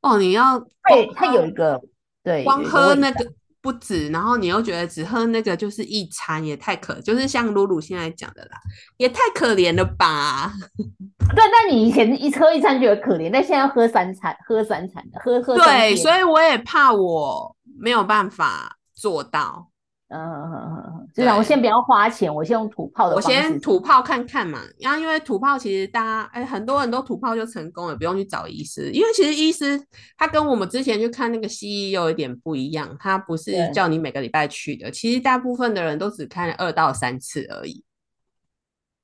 [0.02, 1.80] 哦，你要对，它有一个
[2.22, 3.26] 对，光喝那个
[3.60, 8.58] 不止，然后你又觉得只喝那个就是一餐，也太可，就是像露露现在讲的啦，
[8.96, 10.52] 也太可怜了吧？
[11.34, 19.68] 对，那你以前一喝一餐觉得可怜，但现在要喝三餐，喝三餐的，喝喝对，所以我也怕我没有办法做到，
[20.08, 24.60] 嗯就让我先不要花钱，我先用土炮的我先土炮看看嘛。
[24.78, 29.84] 然后因为土炮其实大家哎、很多人都土炮就成功了，不用去找医师，因为其实医师
[30.16, 37.82] 他跟我们之前去看那个西医又有点不一样，他不是叫你每个礼拜去的，其实大部分的人都只看二到三次而已。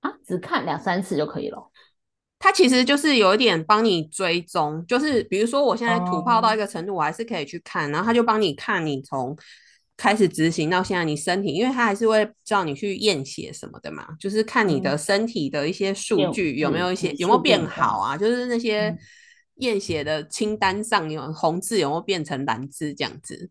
[0.02, 1.70] 啊，只看两三次就可以了。
[2.38, 9.36] 他其实就是有一点帮你追踪，就是比如说我现在土炮到哦一个程度，我还是可以去看，然后他就帮你看你从
[9.96, 18.98] 开始执行到现在你身体，因为他还是会叫你去验血什么的嘛，就是看你的嗯身体的一些数变据有没有一些指有没有变好啊，就是那些嗯
[19.56, 23.50] 验血的清单上有红字有没有变成蓝字这样子。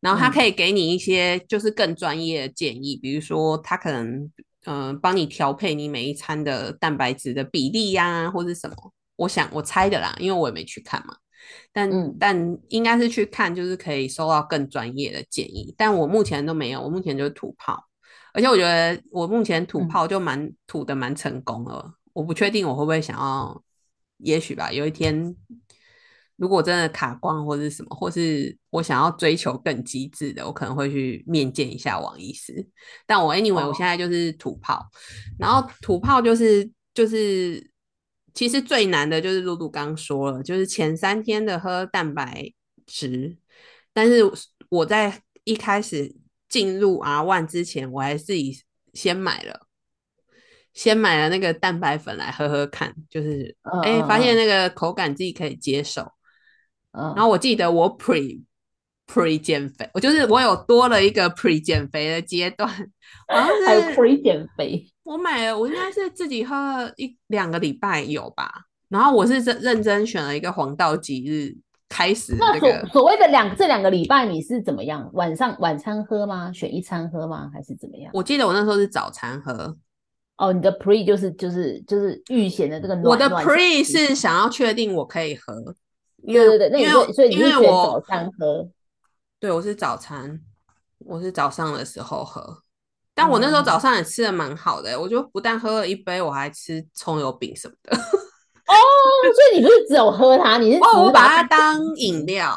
[0.00, 4.30] 然后他嗯可以给你一些就是更专业的建议，比如说他可能
[4.64, 8.74] 嗯、呃帮你调配你每一餐的蛋白质的比例呀、或者什么。
[9.16, 11.14] 我想我猜的啦，因为我也没去看嘛。
[11.72, 15.74] 但、嗯但应该是去看，就是可以收到更专业的建议。
[15.76, 17.82] 但我目前都没有，我目前就是土炮，
[18.32, 21.94] 而且我觉得我目前土嗯炮就蛮土的蛮成功了。
[22.12, 23.62] 我不确定我会不会想要，
[24.18, 25.34] 也许吧，有一天
[26.36, 32.66] 如果真的卡关或者是什么，或是我想要追求更极致的，我可能会去面见一下王医师。
[33.06, 34.84] 但我 anyway，、哦我现在就是土炮，
[35.38, 37.69] 然后土炮就是就是，
[38.34, 42.52] 其实最难的就是露露刚说了，就是前三天的喝蛋白
[42.86, 43.36] 质，
[43.92, 44.22] 但是
[44.68, 46.14] 我在一开始
[46.48, 48.58] 进入 R One 之前，我还是以
[48.92, 49.66] 先买了。
[50.72, 56.02] 先买了那个蛋白粉来喝喝看，就是哎、发现嗯那个口感自己可以接受，
[56.92, 58.40] 嗯，然后我记得我 pre
[59.12, 62.68] pre 减肥，我就是我有多了一个 pre 减肥的阶段，
[63.26, 68.48] 好像还有是 pre 减肥，我买了，我应该是自己喝了一两个礼拜有吧，
[68.88, 71.56] 然后我是真认真选了一个黄道吉日
[71.88, 75.10] 开始那所这个，所谓的两这两个礼拜你是怎么样？
[75.14, 76.52] 晚上晚餐喝吗？
[76.52, 77.50] 选一餐喝吗？
[77.52, 78.10] 还是怎么样？
[78.14, 79.76] 我记得我那时候是早餐喝，
[80.36, 85.52] 哦，你的 pre 就是就是就是预先的这个暖我的 pre 是想要确定我可以喝，
[86.24, 88.68] 对对对，因为所以你因是选为我早餐喝，
[89.40, 90.38] 对，我是早餐，
[90.98, 92.62] 我是早上的时候喝，
[93.14, 97.96] 但我那时候嗯早上也吃的蛮好的、我就不但喝了一杯，我还吃葱油饼什么的。
[97.96, 98.74] 哦，
[99.24, 102.54] 所以你不是只有喝它，你是哦，我把它当当饮料。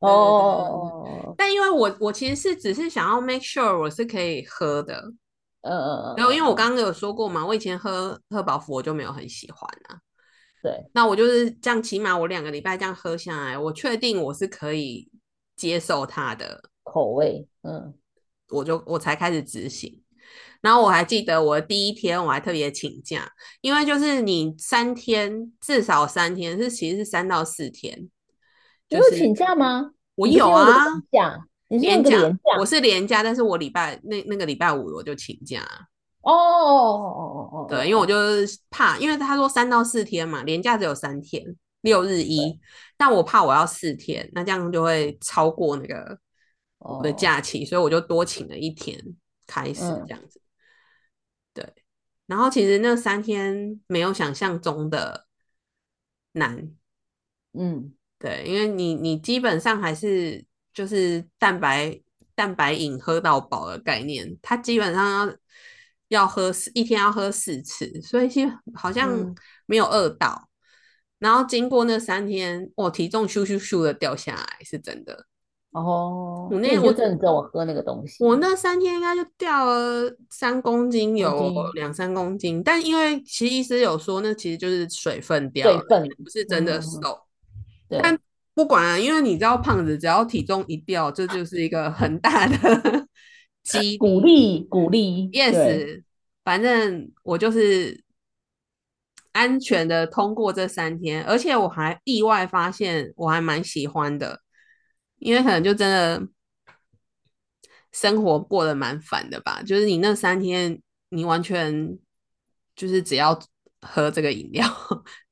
[0.00, 5.04] 哦，但因为我我其实是只是想要 make sure 我是可以喝的，
[5.62, 10.02] 呃呃，然后因为我刚刚有说过嘛，我以前喝喝饱福我就没有很喜欢啊。
[10.60, 15.08] 对，那我就是这样，起码我两个礼拜这样喝下来，我确定我是可以
[15.56, 17.94] 接受他的，口味，嗯
[18.50, 20.00] 我就我才开始执行。
[20.60, 28.08] 然后我还记得我第一天我还特别请假，因为就是你三天至少三天是其实是三到四天，
[28.88, 29.90] 你有就是请假吗？
[30.14, 30.74] 我有啊
[31.12, 31.38] 假，
[31.68, 35.62] 你是连假我是连假，但是我礼拜那那个礼拜五我就请假，
[36.22, 41.44] 哦哦哦哦哦，对，因为我就是怕，因为他说三到四天嘛，连假只有三天，
[41.84, 42.58] 六日一，
[42.96, 46.18] 但我怕我要四天，那这样就会超过那个
[46.78, 47.12] 我的哦。
[47.12, 48.98] 假期，所以我就多请了一天
[49.46, 50.02] 开始嗯。
[50.08, 50.40] 这样子。
[51.52, 51.72] 对，
[52.26, 55.26] 然后其实那三天没有想象中的
[56.32, 56.74] 难，
[57.52, 57.94] 嗯。
[58.18, 60.42] 对，因为你你基本上还是
[60.72, 62.00] 就是蛋白
[62.34, 65.36] 蛋白饮喝到饱的概念，它基本上要
[66.08, 69.34] 要喝四一天要喝四次，所以其实好像嗯。
[69.66, 70.48] 没有饿到。
[71.18, 75.26] 然后经过那三天，我体重咻咻咻的掉下来，是真的。
[75.72, 82.62] 哦，我那我真的只有喝那个东西，我那三天应该就掉了三公斤，有两三公斤。
[82.62, 87.18] 但因为其实医师有说，那其实就是水分掉了，水分不是真的嗯瘦。
[87.88, 88.16] 对但
[88.54, 93.08] 不管啊，因为你知道，胖子只要体重一掉，这就是一个很大的
[93.64, 96.02] 激鼓励鼓励 Yes，
[96.44, 98.03] 反正我就是
[99.34, 104.40] 安全的通过这三天，而且我还意外发现我还蛮喜欢的，
[105.18, 106.26] 因为可能就真的
[107.92, 111.98] 生活过得蛮烦的吧，就是你那三天你完全
[112.76, 113.36] 就是只要
[113.82, 114.64] 喝这个饮料，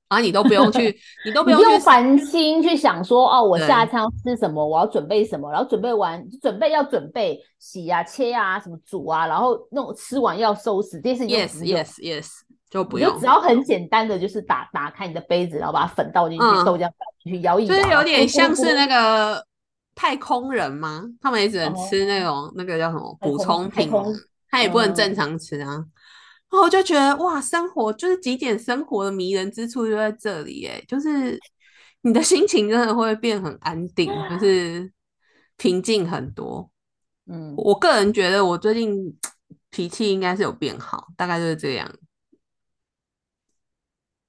[0.09, 12.29] 啊你都不用去， 你都不用烦心去想说哦，我下一餐要吃什么，我要准备什么，然后准备完准备要准备洗啊、切啊、什么煮啊，然后那种吃完要收拾，这些事情 Yes Yes Yes，
[12.73, 13.27] 就不用你只。
[13.27, 19.47] 要很简单的，就是打打开你的杯子，然后把粉倒进去，嗯豆浆倒进去，摇一摇，就是有点像是那个个
[19.95, 21.05] 太空人吗？
[21.21, 23.91] 他们也只能吃那种、那个叫什么补充品
[24.49, 25.67] 他也不能正嗯常吃啊。
[26.51, 31.39] 然后我就觉得哇，生活就是极简生活的迷人之处就在这里，哎，就是
[32.01, 34.91] 你的心情真的会变很安定，就是
[35.59, 36.71] 平静很多。
[37.27, 39.15] 嗯，我个人觉得我最近
[39.71, 41.91] 脾气应该是有变好，大概就是这样。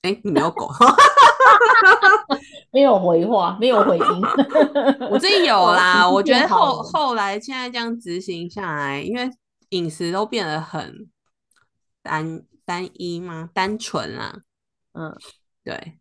[0.03, 0.69] 哎，你没有狗？
[2.71, 4.21] 没有回话，没有回音，
[5.09, 9.29] 我自己有哦啦，我觉得后后来现在这样执行下来，因为
[9.69, 11.09] 饮食都变得很
[12.01, 14.39] 单单一嘛，单纯啊，
[14.93, 15.15] 嗯
[15.63, 15.99] 对。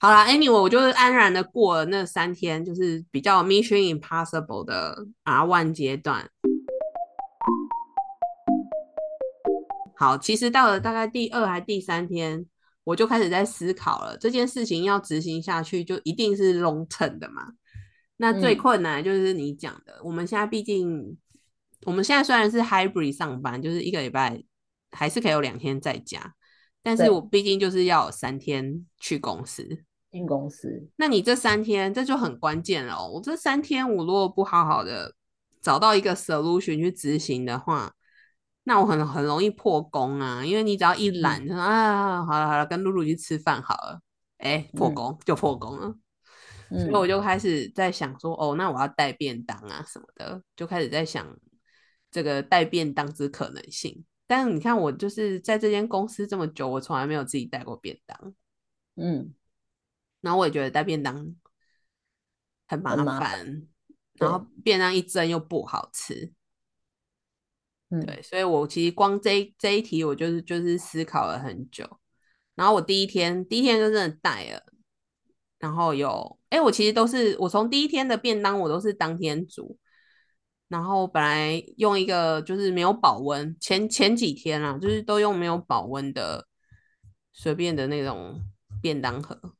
[0.00, 6.30] 好啦 a n y w a y 我就是安然的过了那三天，就是比较 Mission Impossible 的 R one 阶段。
[9.96, 12.46] 好，其实到了大概第二还第三天，
[12.88, 17.52] 我就开始在思考了，这件事情要执行下去，就一定是 long term 的嘛。
[18.16, 21.14] 那最嗯困难的就是你讲的，我们现在毕竟，
[21.84, 24.42] 我们现在虽然是 hybrid 上班，就是一个礼拜
[24.90, 26.32] 还是可以有两天在家，
[26.82, 29.84] 但是我毕竟就是要有三天去公司。
[30.10, 33.10] 进公司，那你这三天，这就很关键了哦。
[33.12, 35.14] 我这三天，我如果不好好的
[35.60, 37.92] 找到一个 solution 去执行的话，
[38.68, 40.44] 那我很很容易破功啊。
[40.44, 44.00] 因为你只要一懒，就说啊，好了好了，跟露露去吃饭好了，
[44.36, 45.96] 哎，破嗯功就破功了。
[46.68, 51.26] 所以嗯我就开始在想说，哦，那我要带便当啊什么的，就开始在想
[52.10, 54.04] 这个带便当之可能性。
[54.26, 58.34] 但是你看，我就是在这间公司这么久，我从来没有自己带过便当。
[58.96, 59.32] 嗯，
[60.20, 61.34] 然后我也觉得带便当
[62.66, 63.66] 很麻很麻烦，
[64.14, 66.30] 然后便当一蒸又不好吃，
[67.88, 71.98] 对，所以我其实光这这一题我就是就是思考了很久。
[72.54, 74.62] 然后我第一天第一天就真的带了，
[75.58, 79.78] 然后有哎，我其实都是我从第一天的便当我都是当天煮，
[80.68, 86.46] 然后本来用一个就是没有保温，前前几天啊，就是都用没有保温的
[87.32, 88.40] 随便的那种
[88.82, 89.54] 便当盒。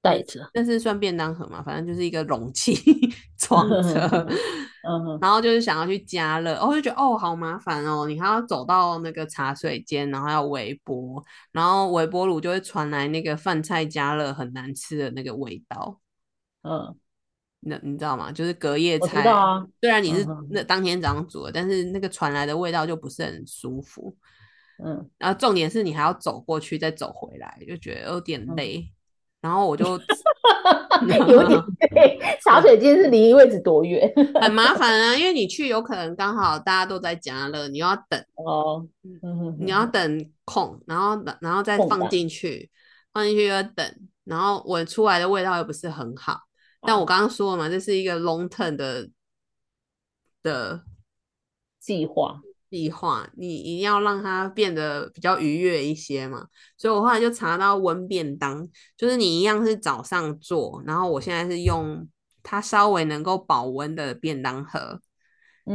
[0.00, 2.74] 带着，但是算便当盒嘛，反正就是一个容器
[3.36, 4.28] 装着，
[4.88, 16.00] 嗯然后就是想要去加热，哦，就觉得哦好麻烦哦，你还要走到那个茶水间，然后要微波，然后微波炉就会传来那个饭菜加热很难吃的那个味道，
[16.62, 16.96] 嗯，
[17.60, 18.30] 那你知道吗？
[18.30, 19.24] 就是隔夜菜，
[19.80, 24.16] 虽然你是那当天早上煮的，但是那个传来的味道就不是很舒服。
[24.82, 25.10] 嗯。
[25.18, 28.54] 然后重点是你还要走过去再走回来，就觉得有点嗯。
[28.54, 28.92] 累。
[29.40, 29.84] 然后我就
[31.28, 31.60] 有点
[31.90, 34.12] 对，茶水间是离位置多远？
[34.40, 38.86] 很麻烦啊，因为你去有可能刚好大家都在家了，你又要等，哦，
[39.22, 42.70] 嗯你要等空，然后然后再放进去，
[43.12, 43.86] 放进去又要等，
[44.24, 46.40] 然后我出来的味道又不是很好。
[46.82, 49.08] 但我刚刚说了嘛，这是一个 long term 的
[50.42, 50.82] 的
[51.80, 52.40] 计划，
[52.70, 56.46] 计划，你一定要让它变得比较愉悦一些嘛。
[56.76, 62.06] 所以我后来就查到温便当，就是你一样是早上做，然后我现在是用
[62.42, 65.00] 它稍微能够保温的便当盒。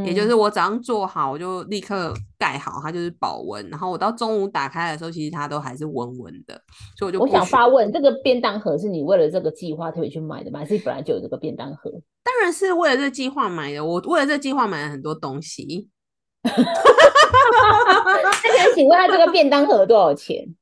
[0.04, 3.64] 也就是我早上做好，我就立刻盖好，它就是保温。
[3.70, 6.60] 然后我到中午打开的时候，其实它都还是温温的。
[6.98, 10.62] 所以我就我想发问，这个便当盒是你为了这个计划特别去买的吗？
[10.62, 11.92] 还是本来就有这个便当盒？
[12.24, 13.86] 当然是为了这计划买的。
[13.86, 15.88] 我为了这计划买了很多东西。
[18.44, 20.56] 那想请问他这个便当盒多少钱？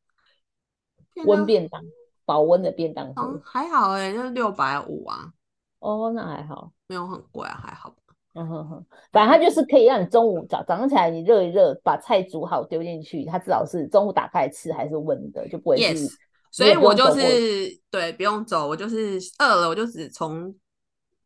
[1.25, 1.81] 温便当，
[2.25, 5.31] 保温的便当盒还好哎，就是六百五啊。
[5.79, 7.93] 哦，那还好，没有很贵啊，还好。
[8.33, 16.07] 嗯哼哼，反正它就是可以让你中午早早上起来你热一热，把菜煮好丢进去，它至少是中午打开吃还是温的，就不会是。
[16.49, 20.55] 所以我就是对，不用走，我就是饿了，我就只从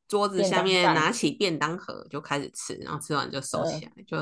[0.07, 4.17] 桌子下面拿起便当盒就开始吃，然后吃完就收起来，就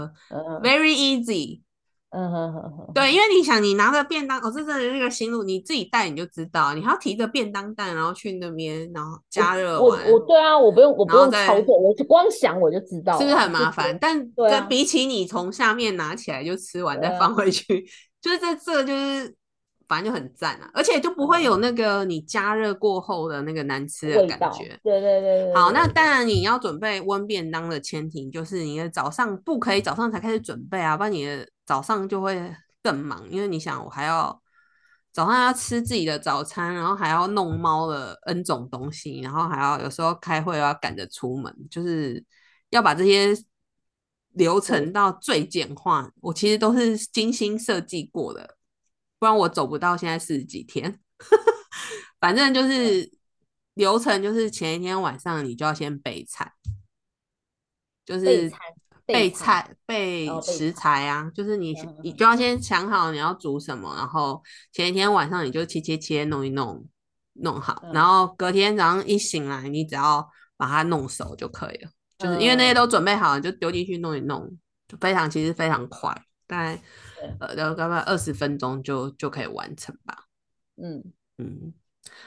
[0.62, 1.62] very easy。
[2.16, 10.08] 嗯哼哼哼，对，因为你想，你拿着便当，哦，这真的那个心路，你自己带你就知道，你还要提着便当袋，然后去那边，然后加热完。
[10.08, 13.98] 我我对啊，我不用我不用操作，我就光想我就知道，是不是很麻烦？
[14.00, 14.32] 但
[14.68, 17.84] 比起你从下面拿起来就吃完再放回去，
[18.22, 19.36] 就是在这就是。
[19.94, 24.76] 反正就很赞啊，而且就不会有那个你加热过后的那个难吃的感觉。
[24.84, 25.54] 对对对。
[25.54, 33.24] 好，那当然你要准备温便当的前提就是你的早上不可以早上才开始准备啊，不然你的早上就会更忙。
[33.30, 34.42] 因为你想，我还要
[35.12, 42.26] 早上要吃自己的早餐，然后还要弄猫的 N 种东西，然后还要有时候开会要赶着出门，就是
[42.72, 43.40] 要把这些
[44.32, 46.10] 流程到最简化。
[46.20, 48.58] 我其实都是精心设计过的。
[49.24, 51.00] 不然我走不到现在四十几天，
[52.20, 53.10] 反正就是
[53.76, 56.52] 流程，就是前一天晚上你就要先备菜，
[58.06, 58.52] 就是
[59.06, 62.62] 备菜备食材啊，就是你你就要先。
[62.62, 64.44] 想好你要煮什么，然后
[64.74, 66.86] 前一天晚上你就切切切弄一弄
[67.36, 74.52] 弄好，然后隔天早上一醒来，你只要把它弄熟就可以了，就是因为那些都准备好了，就丢进去弄一弄，
[74.86, 76.14] 就非常其实非常快，
[76.46, 76.78] 大概。
[77.40, 80.26] 呃，然后大概二十分钟就就可以完成吧。
[80.82, 81.04] 嗯
[81.38, 81.74] 嗯，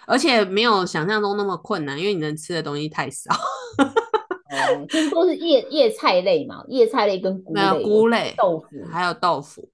[0.06, 3.34] 而且没有想象中那么困难，因为你能吃的东西太少。
[3.34, 9.68] 哦， 听说是叶叶菜类嘛，叶菜类跟菇类、菇类、豆腐，还有豆腐，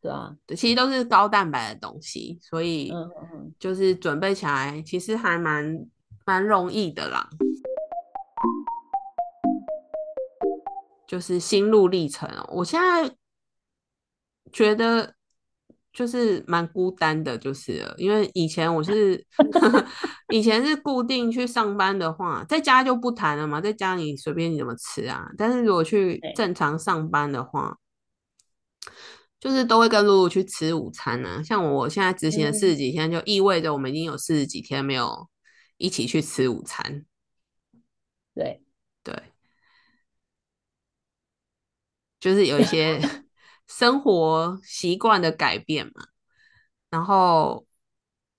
[0.00, 2.92] 对啊，对，其实都是高蛋白的东西，所以
[3.58, 5.86] 就是准备起来其实还蛮
[6.24, 7.28] 蛮容易的啦。
[11.06, 13.14] 就是心路历程，我现在。
[14.54, 15.12] 觉得
[15.92, 17.92] 就是蛮孤单的，就是了。
[17.98, 19.26] 因为以前我是
[20.32, 25.28] 以前是固定去上班的话，在家就不谈了嘛，在家里随便你怎么吃啊。
[25.36, 27.76] 但是如果去正常上班的话，
[29.40, 31.42] 就是都会跟露露去吃午餐呢。
[31.42, 35.28] 像我现在执行了四十几天，就意味着我们已经有四十几天没有
[35.78, 37.04] 一起去吃午餐。
[38.34, 38.62] 对
[39.02, 39.20] 对，
[42.20, 43.23] 就是有一些。
[43.66, 46.06] 生活习惯的改变嘛，
[46.90, 47.66] 然后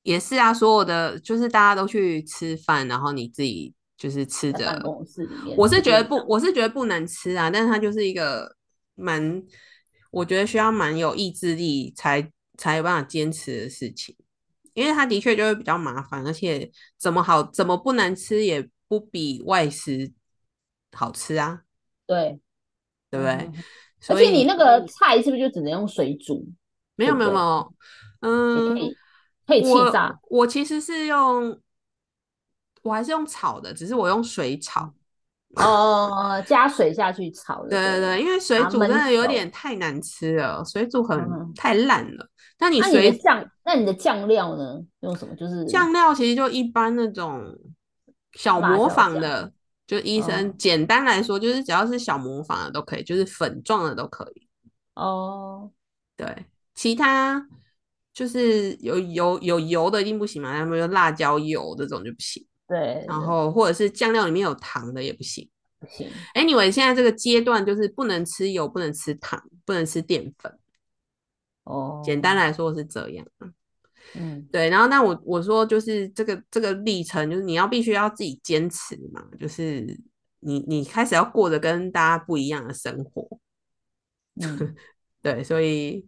[0.04, 4.66] 也是啊，所有的就是大家都去吃饭，然后你自己就是吃着。
[4.66, 8.56] 办公室里面，我是觉得不，我是觉得不能吃啊，但是它就是一个
[8.96, 9.44] 蛮，
[10.12, 14.16] 我觉得需要蛮有意志力才才有办法坚持的事情，
[14.74, 20.14] 因为它的确就会比较麻烦，而且怎么好怎么不难吃也不比外食
[20.92, 21.62] 好吃啊，
[22.06, 22.40] 对，
[23.10, 23.52] 对不对？
[24.10, 26.46] 而且你那个菜是不是就只能用水煮？
[26.96, 27.74] 没有没有没有，
[28.22, 28.76] 嗯，
[29.46, 30.18] 可以气炸。
[30.30, 31.60] 我其实是用，
[32.84, 34.94] 我还是用炒的，只是我用水炒。
[35.56, 37.70] 哦，加水下去炒的。
[37.70, 41.20] 对对对，因为水煮真的有点太难吃了，水煮很
[41.56, 42.28] 太烂了。
[42.60, 44.82] 那你水酱，那你的酱料呢？
[45.02, 45.34] 用什么？
[45.36, 47.44] 就是酱料其实就一般那种
[48.34, 49.52] 小模仿的。
[49.88, 54.48] 就医生简单来说，就是只要是小模仿的都可以，就是粉状的都可以。
[54.96, 55.72] 哦，
[56.16, 57.48] 对，其他
[58.14, 62.46] 就是有油有油的一定不行嘛，那么有辣椒油这种就不行。
[62.68, 65.48] 对，然后或者是酱料里面有糖的也不行。
[65.80, 66.10] 不行。
[66.34, 70.58] Anyway，现在这个阶段就是不能吃油，不能吃糖，不能吃淀粉。
[71.66, 73.28] 哦，简单来说是这样。
[74.18, 80.00] 嗯，对，然后那我我说就是这个这个历程，就是你要必须要自己坚持嘛，就是
[80.40, 83.28] 你你开始要过着跟大家不一样的生活，
[84.42, 84.76] 嗯，
[85.22, 86.08] 对，所以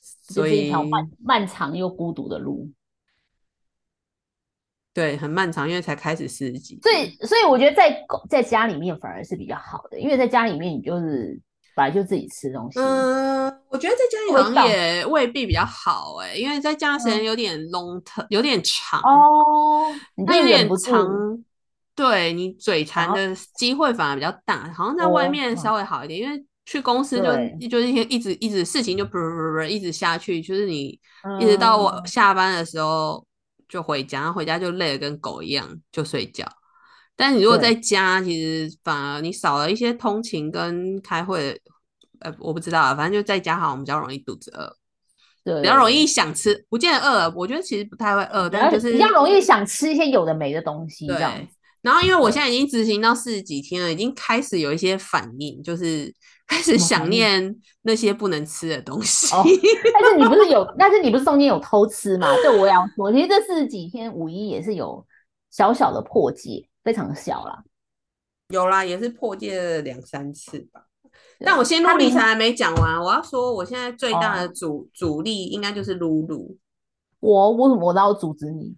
[0.00, 2.70] 所以一条漫漫长又孤独的路，
[4.92, 11.40] 对，很漫长，因为才开始四十几，所以所以我觉得在在家里面反而是比较好的，因为在家里面你就是。
[11.76, 19.92] 本来就自己吃东西，嗯，我觉得在家里好像也未必比较好哎，因为在家时间有点 long term，有点长哦，
[20.24, 21.44] 它有点长，
[21.96, 30.96] 对你嘴馋的机会反而比较大，好像在外面稍微好一点，因为去公司就就是一直一直事情就不不不一直下去，就是你
[31.40, 33.26] 一直到我下班的时候
[33.68, 36.46] 就回家，回家就累得跟狗一样就睡觉。
[37.16, 41.60] 但你如果在家，其实反而你少了一些通勤跟开会，
[42.20, 44.76] 呃，我不知道啊，反正就在家好，我们比较容易肚子饿。
[45.44, 47.32] 对，比较容易想吃，不见得饿。
[47.36, 51.06] 我觉得其实不太会饿，但就是比较容易想吃一些有的没的东西。
[51.06, 51.34] 这样。
[51.82, 56.10] 然后因为我现在已经执行到四十几天了，已经开始有一些反应，就是
[56.48, 59.28] 开始想念那些不能吃的东西。
[59.92, 60.66] 但是你不是有？
[60.78, 62.34] 但是你不是中间有偷吃吗？
[62.36, 65.06] 对，我要说，其实这四十几天五一也是有
[65.50, 67.62] 小小的破戒，非常小啦。
[68.48, 70.86] 有啦，也是破戒了两三次吧。
[71.40, 76.56] 但我先路理财还没讲完，我要说我现在最大的阻阻力应该就是露露。
[77.20, 78.74] 我我什么我都要阻止你？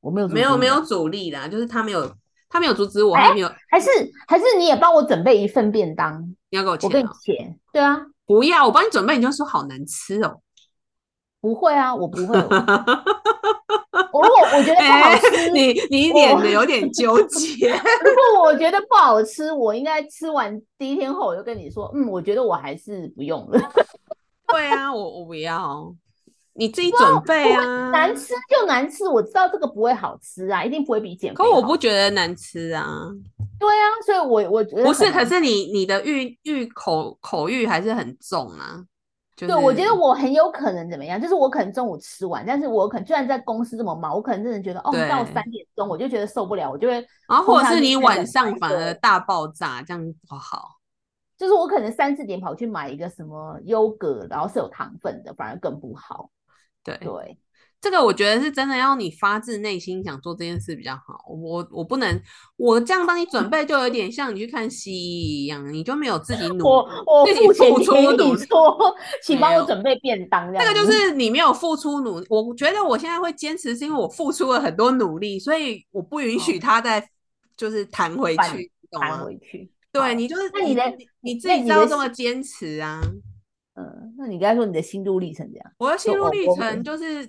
[0.00, 2.10] 我没有没有没有阻力啦，就是他没有
[2.48, 3.88] 他没有阻止我，还没有还是
[4.26, 6.22] 还是你也帮我准备一份便当？
[6.48, 6.88] 你要给我钱？
[6.88, 7.58] 我给你钱。
[7.72, 10.40] 对啊，不要我帮你准备，你就说好难吃哦。
[11.40, 12.36] 不会啊，我不会。
[14.12, 17.68] 我如果我觉得不好吃，你你脸有点纠 结。
[17.68, 23.60] 如果我觉得不好吃，我应该吃完第一天后，我就跟你说，嗯，我觉得我还是不用了。
[24.48, 25.94] 对啊，我我不要，
[26.54, 27.90] 你自己准备啊。
[27.90, 31.36] 难吃就难吃，我知道这个不会好吃啊，一定不会比减肥。
[31.36, 33.06] 可我不觉得难吃啊。
[33.60, 38.84] 对啊，所以我我觉得不是，可是你你的欲欲口口欲还是很重啊。
[39.46, 46.94] 对，我觉得我很有可能怎么样，就是我可能中午吃完，但是我可能虽然在公司这么忙，我可能真的觉得哦，到三点钟我就觉得受不了，我就会，
[47.28, 50.76] 然后或者是你晚上反而大爆炸，这样不好。
[51.38, 56.30] 就是我可能三四点跑去买一个什么优格，然后是有糖分的，反而更不好。
[56.84, 57.38] 对对。
[57.80, 61.24] 这个我觉得是真的要你发自内心想做这件事比较好。
[61.26, 62.22] 我我不能，
[62.58, 70.52] 我这样帮你准备就有点像你去看西医一样，你就没有自己努，我我自己付出努力说，请帮我准备便当。
[70.52, 77.08] 这个就是你没有付出努，我觉得我现在会坚持是因为我付出了很多努力，所以我不允许他再
[77.56, 79.08] 就是弹回去，懂吗？
[79.08, 79.70] 弹回去。
[79.90, 80.82] 对你就是那你的
[81.22, 83.00] 你自己知道这么坚持啊？
[83.74, 85.72] 嗯，那你刚才说你的心路历程这样？
[85.78, 87.26] 我的心路历程就是。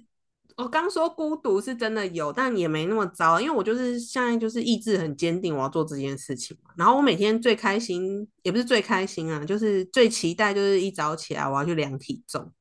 [0.58, 6.72] 我刚说孤独是真的有，但也没那么糟，因为我就是现在就是意志很坚定，我要做这件事情嘛。
[6.76, 12.52] 然后我每天最开心，也不是最开心啊，就是最期待，就是一早起来我要去量体重，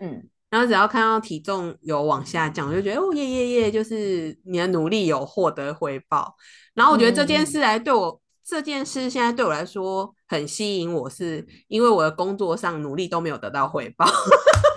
[0.00, 6.36] 嗯，然后只要看到体重有往下降，我就觉得哦耶耶耶，就是你的努力有获得回报。
[6.74, 14.06] 然后我觉得这件事来对我这件事现在对我来说很吸引我，是因为我的工作上努力都没有得到回报。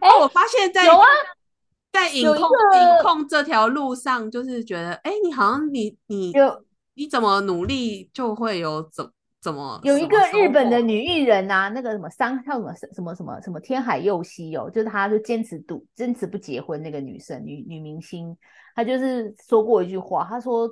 [0.00, 1.06] 哎，我发现在有啊，
[1.92, 9.08] 在影控影控这条路上，就是觉得，哎，你好像你你有你怎么努力就会有怎
[9.40, 18.36] 怎么有一个日本的女艺人啊，那个什么三叫什么什么什么什么天海佑希哦，就是她就坚持赌坚持不结婚那个女生女女明星，
[18.74, 20.68] 她就是说过一句话，她说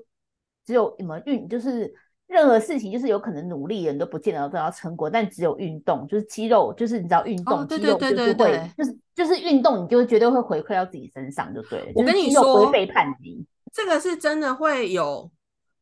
[0.65, 1.95] 只有什么运就是。
[2.29, 11.87] 任何事情就是有可能努力人都不见得得到成果，但只有运动，就是肌肉，就是你知道运动，肌肉就是会，就是就是运动，你就绝对会回馈到自己身上，就对了。
[11.95, 15.31] 我跟你说，不会背叛你，这个是真的会有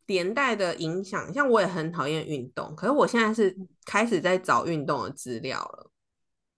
[0.07, 1.35] 连带的影响。
[1.35, 5.91] 像我也很讨厌运动，可是我现在是开始在找运动的资料了。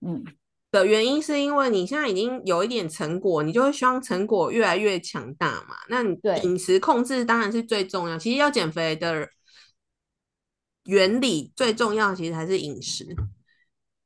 [0.07, 0.23] 嗯，
[0.71, 5.77] 的原因是因为你现在已经有一点成果，你就会希望成果越来越强大嘛。
[5.89, 8.19] 那你饮食控制当然是最重要。
[8.19, 9.27] 其实要减肥的。
[10.89, 13.07] 原理最重要，其实还是饮食。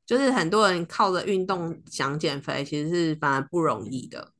[0.05, 4.33] 就是很多人靠着运动想减肥，其实是反而不容易的。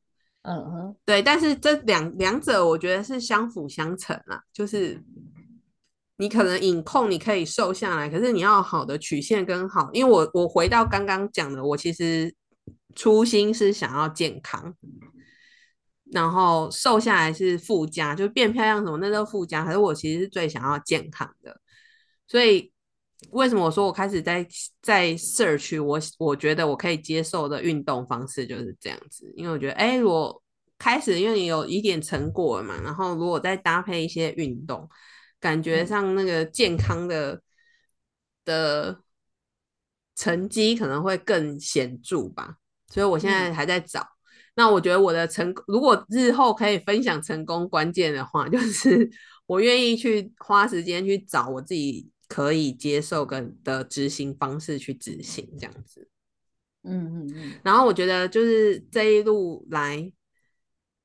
[0.43, 1.23] 嗯哼，对。
[1.23, 4.43] 但是这两两者，我觉得是相辅相成啊。
[4.53, 5.01] 就是
[6.17, 9.89] 你可能饮控，你可以瘦下来，可是你要好的曲线跟好。
[9.93, 12.35] 因为我我回到刚刚讲的，我其实
[12.97, 14.75] 初心是想要健康，
[16.11, 19.65] 然后瘦下来是附加，就变漂亮什么那都附加。
[19.65, 21.62] 可是我其实是最想要健康的。
[22.27, 22.73] 所以，
[23.31, 24.47] 为什么我说我开始在
[24.81, 30.43] 在 search 我我觉得我可以接受的运动方式就是这样子，因为我觉得，哎，我
[30.79, 34.89] 开始因为你有一点成果了嘛，然后如果再搭配一些运动，
[35.39, 37.41] 感觉上那个健康的
[38.45, 39.01] 的
[40.17, 42.57] 成绩可能会更显著吧。
[42.89, 44.07] 所以我现在还在找。
[44.55, 49.11] 那我觉得我的成，如果日后可以分享成功关键的话，就是
[49.47, 52.09] 我愿意去花时间去找我自己。
[52.29, 56.09] 可以接受跟的执行方式去执行这样子，
[56.83, 57.53] 嗯嗯嗯。
[57.63, 60.11] 然后我觉得就是这一路来，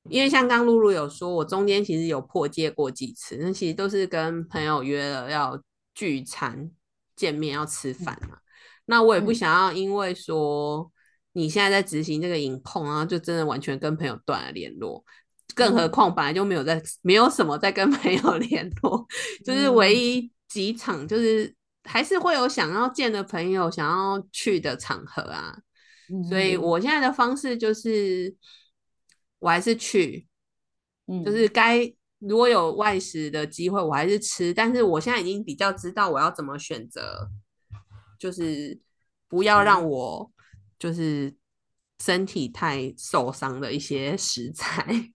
[0.10, 5.62] 因为像刚露露有说，我中间其实有破戒过几次，那其实都是跟朋友约了要
[5.94, 6.72] 聚餐、
[7.14, 8.38] 见面、要吃饭嘛。
[8.86, 10.90] 那我也不想要，因为说
[11.34, 15.04] 你现在在执行这个影控，然后就真的完全跟朋友断了联络。
[15.56, 19.06] 更何况本来就没有在，没有什么在跟朋友 联络，
[19.45, 25.58] 就是唯一几场，就是还是会有想要见的朋友，想要去的场合啊。
[26.30, 28.36] 所以我现在的方式就是。
[29.39, 30.26] 我还是去，
[31.06, 34.52] 嗯，就是该如果有外食的机会，我还是吃。
[34.52, 37.30] 但是我现在已经比较知道我要怎么选择，
[38.18, 38.80] 就是
[39.28, 40.32] 不要让我
[40.80, 41.32] 就是
[42.04, 45.12] 身体太受伤的一些食材，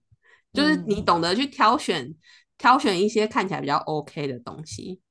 [0.53, 2.13] 就是你懂得去挑选
[2.57, 5.01] 挑选一些看起来比较 OK 的东西。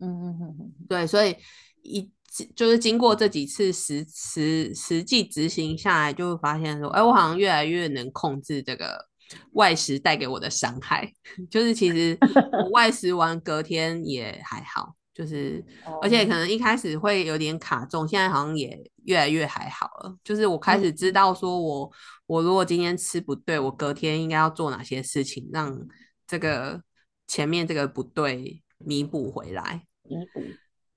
[0.00, 1.36] 嗯嗯嗯嗯，对，所以
[1.82, 2.10] 一
[2.54, 9.08] 就是经过这几次实实实际执行下来，就会发现说，哎，我好像越来越能控制这个
[9.52, 11.12] 外食带给我的伤害。
[11.50, 12.16] 就是其实
[12.52, 15.62] 我外食完隔天也还好，就是
[16.00, 20.16] 而且可能一开始会有点卡重，现在好像也越来越还好了。
[20.24, 21.92] 就是我开始知道说，我
[22.26, 25.78] 我如果今天吃不对，我隔天应该要做哪些事情，让
[26.26, 26.82] 这个
[27.26, 29.84] 前面这个不对弥补回来。
[30.02, 30.42] 弥补。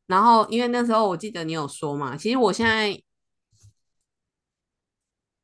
[0.05, 3.01] 然后，因为那时候我记得你有说嘛，其实我现在，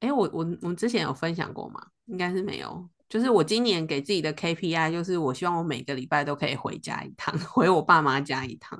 [0.01, 1.87] 哎，我我我们之前有分享过吗？
[2.05, 2.89] 应该是没有。
[3.09, 8.79] 就是我今年给自己的 KPI，就是我希望我每个礼拜都可以回家一趟， 回我爸妈家一趟。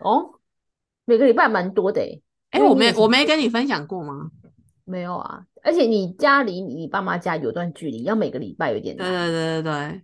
[0.00, 0.38] 哦，
[1.06, 2.02] 每个礼拜蛮多的
[2.50, 2.60] 哎。
[2.60, 4.30] 我没我没跟你分享过吗？
[4.84, 10.02] 没有啊，而且你家离你爸妈家有段距离，要每个礼拜有点对对对对对。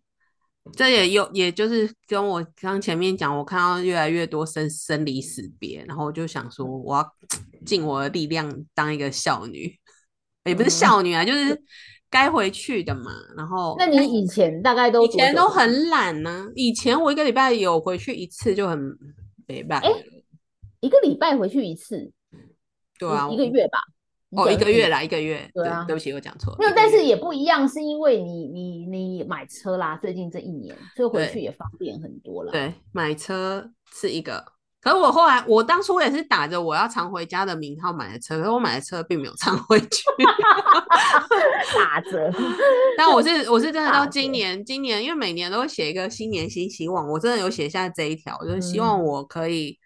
[0.74, 7.14] 这也有，也就是跟我刚前面讲，我看到越来越多生生离死别，然后我就想说，我要
[7.64, 9.78] 尽我的力量当一个孝女，
[10.44, 11.60] 也不是孝女啊，就是
[12.10, 13.10] 该回去的嘛。
[13.36, 16.46] 然后，那你以前大概都以前都很懒呢？
[16.54, 18.78] 以前我一个礼拜有回去一次就很
[19.46, 19.88] 没办法。
[20.80, 22.12] 一个礼拜回去一次，
[22.98, 23.78] 对啊，一个月吧。
[24.36, 25.50] 哦，一个月啦，一个月。
[25.54, 26.58] 对啊，对不起，我讲错了。
[26.58, 32.52] 没有，但是也不一样，是因为你你你买车啦，最近这一年，所以回去也方便很多了。
[32.52, 34.44] 对，买车是一个。
[34.88, 40.02] 可是我后来，我当初也是打着我要常回家的名号买的车，可是我买的车并没有常回去。
[41.76, 42.32] 打折。
[42.96, 49.78] 但我是我是真的到今年，今年因为每年都会写一个新年新希望，我真的有写下这一条，就是希望我可以。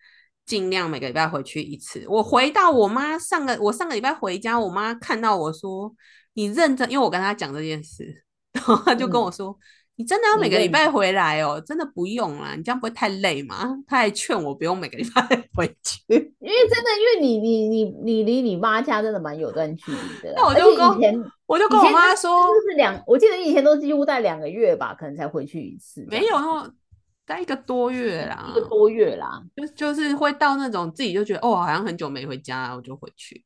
[0.45, 2.05] 尽量每个礼拜回去一次。
[2.09, 5.95] 我回到我妈上个我上个礼拜回家，我妈看到我说
[6.35, 9.57] ：“你认真。”因为我跟她讲这件事，然后她就跟我说
[9.97, 11.63] ：“你真的要每个礼拜回来哦？
[11.65, 15.23] 真的不用啦，你这样不会太累吗？”他还劝我不用每个礼拜
[15.55, 20.33] 回去，因为真的，因为你你你你离你妈家真的蛮有段距离的。
[20.35, 26.05] 那我就跟以前我就跟我妈说，就是两，我记得以前都几乎待两个月吧，可能才回去一次。
[26.09, 26.73] 没有那
[27.27, 33.45] 待一个多月啦，一个多月啦，就就是会到那种自己就觉得哦，好像很久没回家，我就回去。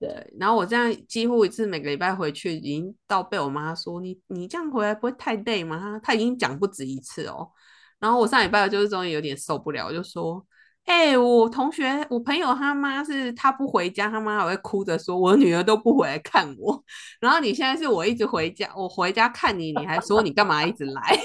[0.00, 6.00] 对，然后我这样几乎一次每个礼拜回去，已经到被我妈说你你这样回来不会太累吗？
[6.02, 7.50] 她已经讲不止一次哦。
[7.98, 10.44] 然后我上礼拜就是终于有点受不了，我就说。
[10.86, 16.82] 哎，我同学，我朋友他妈是他不回家，他妈还会哭着说，我女儿都不回来看我。
[17.20, 21.20] 然后你现在是我一直回家，我回家看你，你还说你干嘛一直来？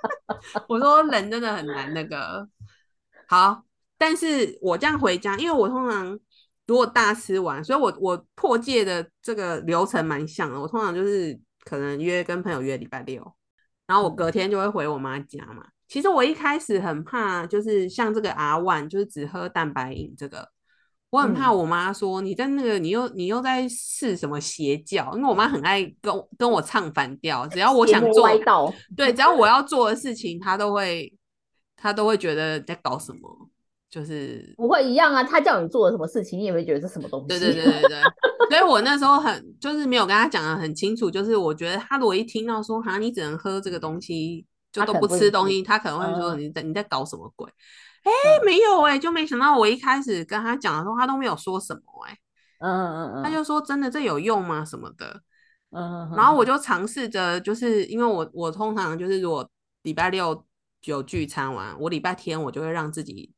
[0.68, 2.48] 我说人真的很难那个。
[3.28, 3.62] 好，
[3.98, 6.18] 但是我这样回家，因为我通常
[6.66, 10.60] 如果大吃完，所以我我破戒的这个流程蛮像的。
[10.60, 13.34] 我通常就是可能约跟朋友约礼拜六，
[13.86, 15.66] 然后我隔天就会回我妈家嘛。
[15.86, 20.48] 其实我一开始很怕，就是像这个 R one，就是只喝蛋白饮这个，
[21.10, 28.26] 我很怕我妈说你在那个你又你又在试什么邪教，因为我妈很爱跟跟我唱反调，只要我想做，
[28.96, 31.14] 对，只要我要做的事情，她都会
[31.76, 33.50] 她都会觉得在搞什么，
[33.94, 37.88] 就是不会一样啊，他叫你做什么事情，你也会觉得是什么东西，对对对对。
[38.50, 44.46] 对，所以我那时候很就是没有跟他讲的很清楚，就是我觉得他如果一听到说哈你只能喝这个东西。
[44.74, 47.48] 就都不吃东西，他可能会说你在你在搞什么鬼？
[48.02, 48.10] 哎，
[48.44, 52.18] 没有哎，就没想到我一开始跟他讲的时候，他都没有说什么哎，
[52.58, 54.64] 嗯嗯嗯，他就说真的这有用吗？
[54.64, 55.20] 什么的，
[55.70, 59.48] 嗯，然后我就尝试着，就是因为我我通常就是如果
[59.82, 60.44] 礼拜六
[60.86, 63.30] 有聚餐完，我礼拜天我就会让自己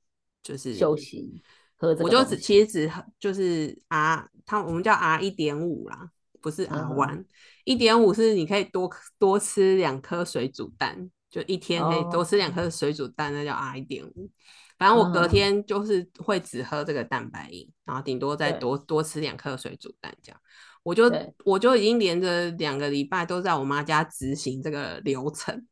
[0.47, 1.43] 就是休息，
[1.77, 7.25] 喝我就只其实只就是 R，他我们叫 R 一点五啦，不是 R one，
[7.65, 11.11] 一点五是你可以多多吃两颗水煮蛋。
[11.29, 14.31] 就一天可以多吃两颗水煮蛋，那叫 R 一点五。
[14.79, 20.41] 反正我隔天就是会只喝这个蛋白饮，然后顶多再多多吃两颗水煮蛋这样。
[20.83, 21.13] 我就
[21.45, 25.67] 我就已经连着两个礼拜都在我妈家执行这个流程，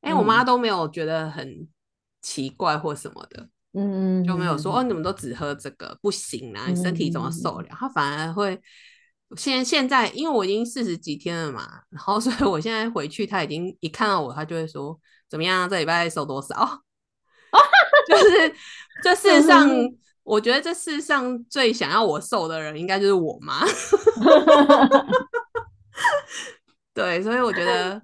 [0.00, 0.46] 哎、我妈嗯。
[0.46, 1.68] 都没有觉得很
[2.22, 7.68] 奇怪或什么的，嗯，就没有说、嗯哦，你们都只喝这个不行啊，你身体怎么受得了？
[7.78, 8.60] 他反而会。
[9.36, 14.98] 现现在，因为我已经四十几天了嘛，然后所以我现在回去，他已经一看到我，他就会说
[15.28, 16.80] 怎么样，这礼拜瘦多少？
[18.10, 18.52] 就是
[19.04, 23.64] 这世上，嗯我觉得这世上最想要我瘦的人，应该就是我妈。
[26.92, 28.02] 对，所以我觉得，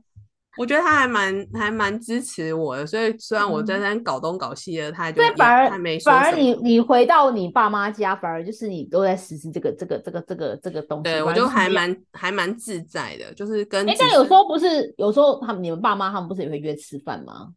[0.57, 2.87] 我觉得他还蛮还蛮支持我的。
[2.87, 6.33] 所以虽然我在那边搞东搞西的，他就也对，反而他没说反而。
[6.37, 11.05] 你你回到你爸妈家，反而就是你都在实施这个这个这个这个这个东西。
[11.05, 17.53] 对，我就是还蛮还蛮自在的，就是跟哎，但有时候不是，有时候他们你们爸妈他们不是也会约吃饭吗？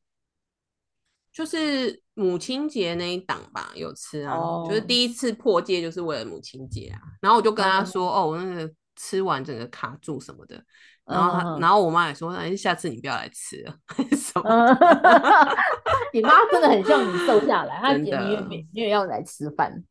[1.32, 4.36] 就是母亲节那一档吧，有吃啊，
[4.68, 7.00] 就是哦第一次破戒就是为了母亲节啊。
[7.22, 10.62] 然后我就跟他哦说，哦，我那个吃完整个卡住什么的。
[11.10, 13.76] 然后他，嗯然后我妈也说，哎，下次你不要来吃了，
[14.16, 14.78] 什么嗯，
[16.14, 19.84] 你妈真的很像你瘦下来，她真姐你也的没你也要来吃饭。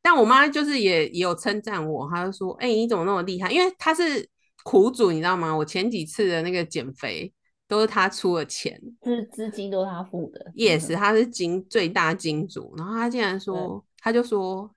[0.00, 3.50] 但我妈就是也也有称赞我，她就说：“哎、你怎么那么厉害？
[3.50, 4.28] 因为她是
[4.62, 5.52] 苦主，你知道吗？
[5.52, 7.32] 我前几次的那个减肥
[7.66, 12.72] 都是她出的钱，资资金都是她付的，也是她是金最大金主。
[12.76, 14.70] 然后她竟然说，她就说，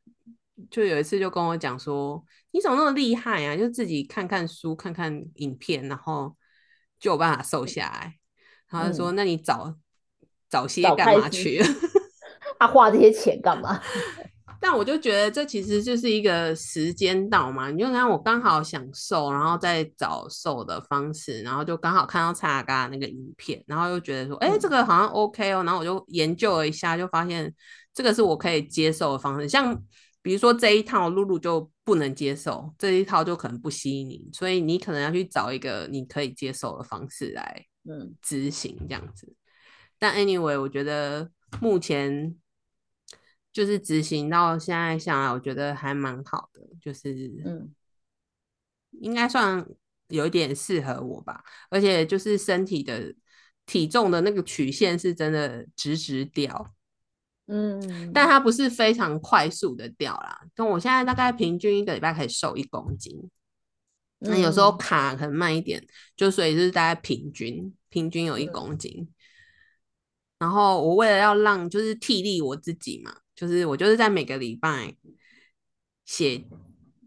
[0.72, 3.56] 就有一次就跟我讲说，你怎么那么厉害啊？
[3.56, 6.36] 就自己看看书，看看影片，然后
[7.00, 8.16] 就有办法瘦下来。
[8.70, 9.76] 然后她说，那你早
[10.50, 11.68] 早些干嘛去了？
[12.60, 13.82] 她花这些钱干嘛？
[14.62, 27.54] 但我就觉得这其实就是一个时间到嘛，你就看我刚好想瘦，然后再找瘦的方式，然后就刚好看到蔡雅嘎那个影片，然后又觉得说，哎、嗯这个好像 OK 哦，然后我就研究了一下，就发现
[27.94, 29.48] 这个是我可以接受的方式。
[29.48, 29.82] 像
[30.22, 38.16] 比如说这一套露露就不能接受，这一套就可能不吸引你，所以你可能要去找一个你可以接受的方式来嗯。
[38.22, 39.34] 执行这样子。
[39.98, 42.36] 但 anyway，我觉得目前
[43.52, 47.12] 就是执行到现在下来，我觉得还蛮好的，就是
[47.46, 47.74] 嗯。
[49.02, 49.64] 应该算
[50.08, 53.14] 有一点适合我吧，而且就是身体的
[53.68, 56.74] 体重的那个曲线是真的直直掉，
[57.52, 60.40] 嗯，但它不是非常快速的掉啦。
[60.54, 63.12] 跟我现在大概平均一个礼拜可以瘦一公斤，
[64.20, 65.84] 那有时候卡可能慢一点，
[66.16, 69.10] 就所以就是大概平均平均有一嗯公斤。
[70.38, 74.96] 然后我为了要让就是替力我自己嘛，就是我就是在每个礼拜
[76.06, 76.44] 写，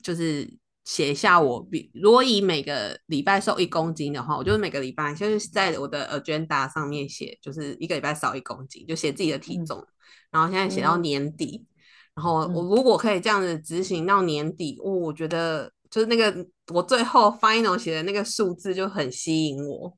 [0.02, 0.52] 就是
[0.84, 9.86] 写下我比如果以每个礼拜瘦一公斤的话，我就是每个礼拜就是在我的 agenda 上面写，就是一个礼拜少一公斤，就写自己的体嗯重。
[10.30, 11.64] 然后现在写到嗯年底，
[12.14, 19.96] 然后我嗯如果可以这样子执行到年底，哦，我觉得就是那个我最后 final 写的那个数字就很吸引我。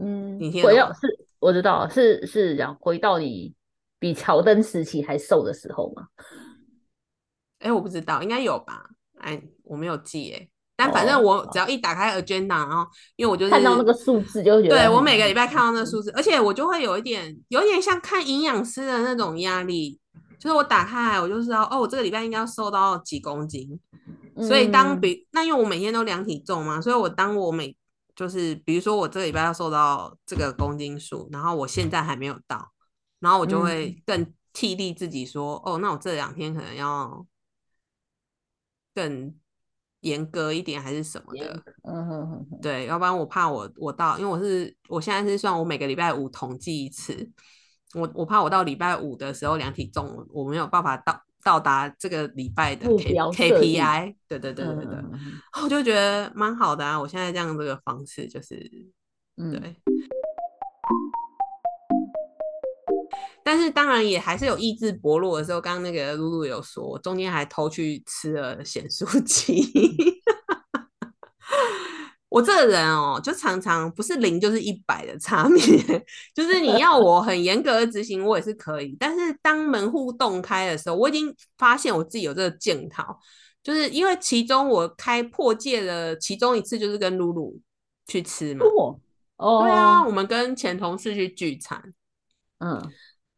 [0.00, 1.00] 嗯你，回到是
[1.38, 3.54] 我知道是是讲回到你
[3.98, 6.06] 比乔登时期还瘦的时候吗。
[7.58, 8.88] 哎，我不知道，应该有吧？
[9.22, 19.98] 哎，我没有记哎，但反正哦我只要一打开 agenda，然后因为我就是看到那个数字就会觉得对我每个礼拜看到那个数字，而且我就会有一点，有一点像看营养师的那种压力，
[20.38, 23.80] 就是我打开来我就知道，哦，我这个礼拜应该要瘦到几公斤。
[24.40, 27.76] 所以当嗯比那因为我每天都量体重嘛，所以我当我每
[28.16, 32.70] 就是比如说我这个礼拜要瘦到这个公斤数，然后我现在还没有到，
[33.20, 37.26] 然后我就嗯会更替力自己说，哦，那我这两天可能要
[38.94, 39.34] 更
[40.00, 47.30] 严格一点还是什么的，嗯哼哼哼，对，要不然我怕我我到，因为我是我现在是算我每个礼拜五统计一次，
[47.94, 55.32] 我我怕我到礼拜五的时候量体重，我没有办法到到达这个礼拜的 K 标设定 KPI，对对对对对，嗯嗯。
[55.62, 58.70] 我就觉得蛮好的啊，我现在这样这个方式就是
[59.36, 59.76] 嗯，对。
[63.44, 69.64] 但是当然也还是有意志薄弱的时候，刚刚那个露露有说，中间还偷去吃了咸酥鸡。
[72.28, 78.96] 我这个人哦，就常常不是零就是一百的差别， 就是你要我很严格的执行，我也是可以。
[78.98, 83.04] 但是当门户洞开的时候，我已经发现我自己有这个镜头，
[83.62, 87.60] 就是因为其中我开破戒的其中一次就是跟露露
[88.06, 88.64] 去吃嘛。
[88.64, 88.98] 哦
[89.36, 91.92] 哦，对啊，我们跟前同事去聚餐。
[92.60, 92.80] 嗯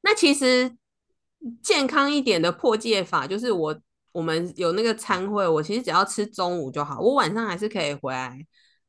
[0.05, 0.77] 那其实
[1.63, 3.81] 健康一点的破戒法，就是我
[4.13, 8.39] 我们有那个餐会，我其实只要吃中午就好，我晚上还是可以回来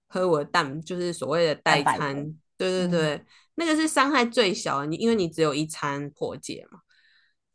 [0.08, 2.40] 喝我的蛋，就是所谓的代餐粉。
[2.58, 6.80] 对对嗯对，那个是伤害最小的，你因为你只有一餐破戒嘛。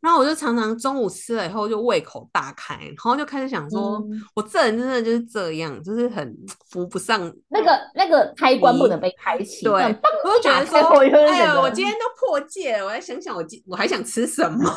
[0.01, 6.35] 然后我就常常中午吃了以后就胃口大开，然后就开始想说，嗯我这人真的就是这样，就是很
[6.69, 7.21] 扶不上。
[7.49, 10.77] 那个那个开关不能被开启，对我就觉得说，
[11.29, 14.69] 哎呀，我今天都破戒了，我还想想我今我还想吃什么。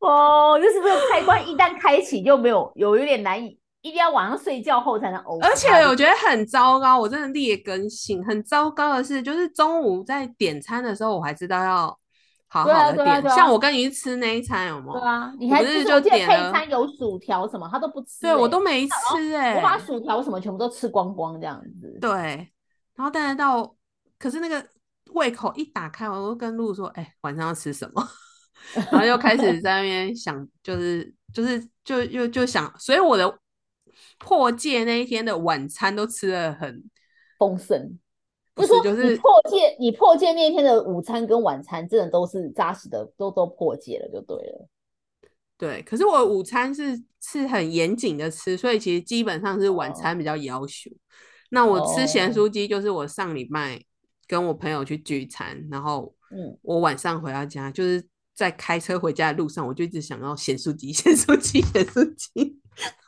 [0.00, 5.42] 哦，就是这个开关一旦开启就没有有有点难以，一定要晚上睡觉后才能呕。
[5.42, 8.24] 而且我觉得很糟糕，我真的劣根性。
[8.24, 11.98] 很糟糕的是，就是中午在点餐的时候，我还知道要
[12.64, 13.22] 好好的点。
[13.22, 15.00] 对啊啊像我跟你去吃那一餐，有没有？
[15.00, 21.98] 对啊，你还是就点餐有薯条什么，他都不吃欸、对我都没吃哎、我把薯条什么全部都吃光光这样子。
[22.00, 22.50] 对，
[22.94, 23.74] 然后但是到，
[24.18, 24.66] 可是那个
[25.12, 28.08] 胃口一打开，我就跟露说：“哎、晚上要吃什么？”
[28.90, 33.38] 然后又开始在那边想，就是就是就又就想，所以我的
[34.18, 36.82] 破戒那一天的晚餐都吃的很
[37.38, 37.98] 丰盛。
[38.56, 44.68] 不就是说就是你破戒，你破戒那天的午餐跟晚餐，真的都是扎实的，都都破戒了就对了。
[45.58, 45.82] 对。
[45.82, 50.90] 可是我午餐是是很严谨的吃，所以其实基本上是晚哦餐比较要求。
[51.50, 53.80] 那我吃咸哦酥鸡，就是我上礼拜
[54.26, 58.04] 跟我朋友去聚餐，然后嗯，我晚上回到家，就是
[58.34, 62.58] 在开车回家的路上，我就一直想要咸酥鸡、 咸酥鸡、咸酥鸡，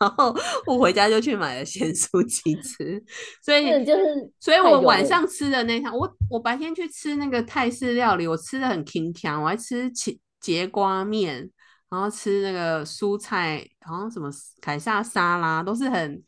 [0.00, 0.34] 然后
[0.66, 3.02] 我回家就去买了咸酥鸡吃。
[3.42, 4.04] 所以就是
[4.40, 11.50] 所以我晚上吃的那趟，我我白天去吃那个泰式料理，我吃的很清香，我还吃茄节瓜面，
[11.90, 16.22] 然后吃那个蔬菜，好像什么凯撒沙拉，都是很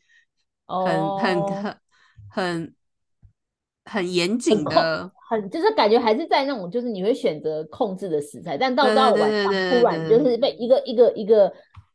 [0.67, 0.85] 很
[1.17, 1.77] 很哦很
[2.29, 2.75] 很
[3.85, 5.11] 很严谨的。
[5.29, 11.49] 很就是感觉还是在那种就是你会选择控制的食材，但到到晚上突然就是被一个一个一个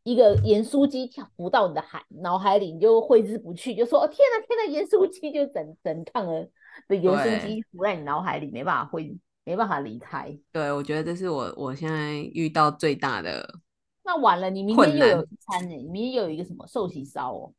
[0.07, 6.49] 一个盐酥鸡跳浮到你的海脑海里，你就挥之不去，就说哦天呐天呐，盐酥鸡就整整趟的
[6.87, 10.39] 的盐酥对鸡浮在你脑海里，没办法挥，没办法离开。
[10.53, 13.59] 对，我觉得这是我我现在遇到最大的
[14.05, 17.53] 那完了，你明天又有一餐呢、你明天又有一个什么寿喜烧哦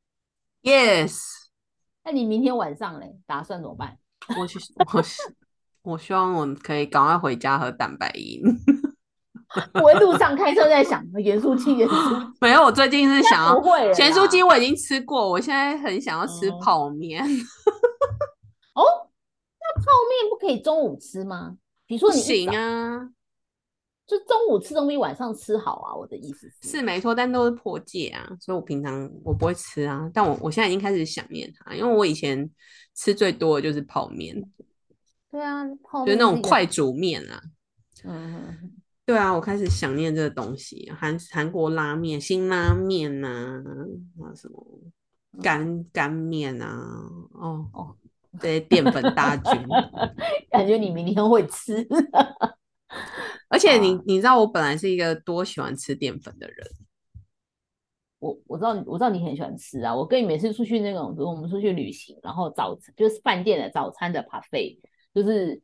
[0.64, 1.20] ？yes。
[2.06, 3.98] 那你明天晚上嘞，打算怎么办？
[4.40, 4.58] 我去，
[4.96, 5.22] 我希
[5.82, 8.42] 我希望我可以赶快回家喝蛋白饮。
[9.82, 17.24] 我在路上开车在想盐酥鸡，盐酥鸡没有，我最近是想要不会了咸酥啦鸡，我已经吃过，我现在很想要吃嗯泡面。
[18.74, 18.84] 哦。
[19.60, 21.58] 那泡面不可以中午吃吗？
[21.86, 23.10] 比如说行，啊，
[24.06, 25.94] 就中午吃总比晚上吃好啊。
[25.94, 30.10] 我的意思是，是没错，但都是破戒啊，所以我平常我不会吃啊。
[30.14, 32.50] 但我我现在已经开始想念它，因为我以前
[32.96, 34.36] 吃最多的就是泡面，
[35.30, 37.42] 对啊，泡就是那种快煮面啊。
[38.06, 38.77] 嗯
[39.08, 43.64] 对啊，我开始想念这个东西，韩韩国拉面、辛拉面呐、
[44.20, 44.62] 啊，什么
[45.42, 46.68] 干干面啊，
[47.32, 47.96] 哦嗯哦，
[48.38, 49.54] 这些淀粉大军。
[50.52, 51.88] 感觉你明天会吃。
[53.48, 56.68] 而且你啊你知道我本来是一个多喜欢吃淀粉的人，
[58.20, 64.78] 我我知道我知道你很喜欢吃啊，我跟你每次出去那种，比如我们出去旅行，然后早餐就是饭店的早餐的 buffet，
[65.14, 65.62] 就是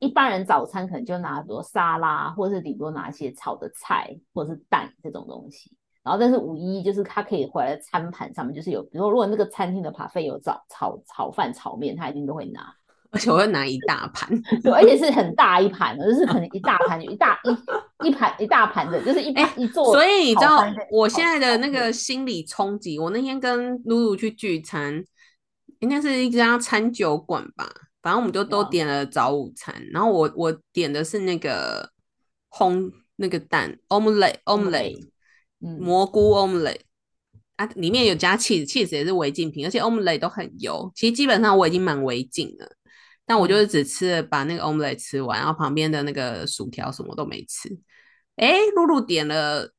[0.00, 5.70] 一般人早餐可能就拿比如沙拉，或者是顶多拿一些炒的菜或者是蛋这种东西。
[6.02, 12.74] 然后，但是五一就是他可以回来餐盘上面就是有，比如说如果那个餐厅的 buffet 有炒炒炒饭、炒面，他一定都会拿。
[13.12, 14.30] 而且我会拿一大盘。
[14.62, 19.92] 对，而且是很大一盘的，就是可能一大盘一大一一盘一大盘的，就是一盘、一座。
[19.92, 25.04] 哎所以你知道我现在的那个心理冲击，我那天跟露露去聚餐，
[25.80, 27.68] 应该是一家餐酒馆吧，
[28.02, 31.90] 反正我们就都嗯点了早午餐，然后我我点的是那个
[32.50, 35.08] 烘那个蛋 omelette omelette
[35.60, 36.80] 嗯，蘑菇 omelette
[37.56, 40.90] 啊，里面有加 cheese，cheese 也是违禁品，而且 omelette 都很油。
[40.94, 42.66] 其实基本上我已经蛮违禁了，
[43.26, 47.68] 但我就是只吃了把那个 omelette 吃完，然后旁边的那个薯条什么都没吃。
[48.36, 49.70] 哎，露露点了，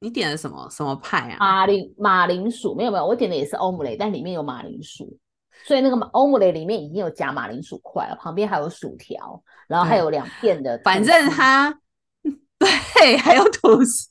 [0.00, 1.36] 你点了什么什么派啊？
[1.38, 5.18] 马铃马铃薯没有没有，我点的也是欧姆雷，但里面有马铃薯，
[5.66, 11.76] 所以那个马欧姆雷里面已经有夹马铃薯块了，旁边还有薯条，然后还有两片的，反正它
[12.58, 14.08] 对， 还有吐司，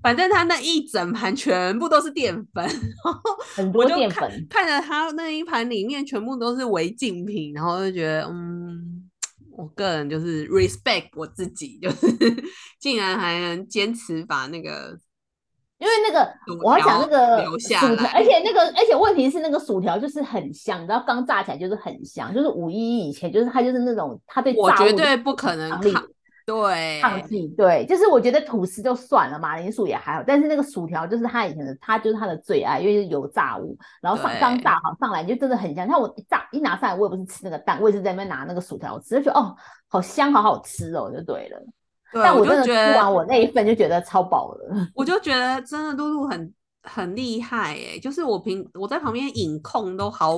[0.00, 3.20] 反正它那一整盘全部都是淀粉，然后
[3.56, 9.10] 很多淀粉，看着它那一盘里面全部都是违禁品，然后就觉得，嗯，
[9.50, 12.06] 我个人就是 respect 我自己，就是
[12.78, 14.96] 竟然还能坚持把那个
[15.78, 16.28] 因为那个
[16.64, 17.80] 我要讲那个薯条，
[18.12, 26.04] 而且那个而且问题是那个薯条就是很香，你知道刚炸起来就是很香，就是五一以前就是它就是那种它对我炸物绝对不可能抗，
[26.44, 35.86] 对，抗拒，对，就是我觉得吐司就算了，马铃薯也还好，但是那个薯条就是他以前的，他就是他的最爱，因为是油炸物，然后上刚炸好上来你就真的很香。
[35.86, 39.54] 像我一炸一拿上来，我也不是吃那个蛋，我也是在那边拿那个薯条吃，就觉得哦，
[39.88, 41.62] 好香，好好吃哦，就对了。
[42.12, 44.88] 但我真的吃觉得完我那一份就觉得超饱了。
[44.94, 50.36] 我就觉得真的露露很很厉害哎，就是我平我在旁边饮控都好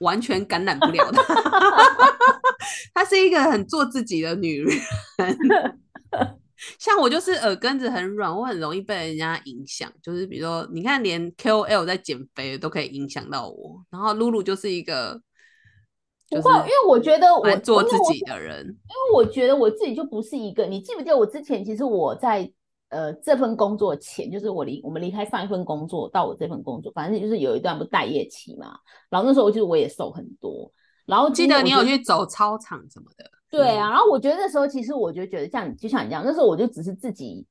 [0.00, 1.22] 完全感染不了她，
[2.94, 4.78] 她是一个很做自己的女人。
[6.78, 9.92] 像我就是耳根子很软，我很容易被人家影响。
[10.02, 15.20] 就是比如说，你看连 KOL 在减肥都可以影响到我，然后露露就是一个，
[16.28, 20.66] 不会，因为我觉得我做自己的人，因为我觉得我自己就不是一个。
[20.66, 22.50] 你记不记得我之前其实我在
[22.88, 28.76] 呃这份工作前，就是我离我们离开上一份工作到我这份工作，反正就是有一段不待业期嘛。
[29.08, 30.70] 然后那时候就是我也瘦很多，
[31.04, 33.24] 然后记得你有去走操场什么的。
[33.48, 37.46] 对啊，然后我觉得那时候其实我就觉得像就像你这样，那时候我就只是自己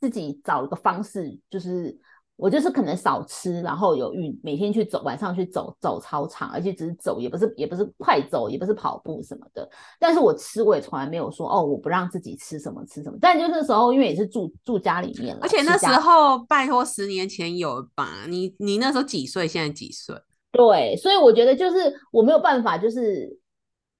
[0.00, 1.96] 自己找了个方式，就是
[2.38, 9.68] 我就是可能少吃，然后有运每天去走，晚上去走走操场，而且只是走，也不是也不是快走，也不是跑步什么的。
[9.98, 13.18] 但是我吃我也从来没有说哦，我不让自己吃什么吃什么。
[13.20, 18.24] 但就那时候因为也是住住家里面了，而且那时候拜托十年前有吧？
[18.28, 19.48] 你你那时候几岁？
[19.48, 20.14] 现在几岁？
[20.52, 23.36] 对，所以我觉得就是我没有办法，就是。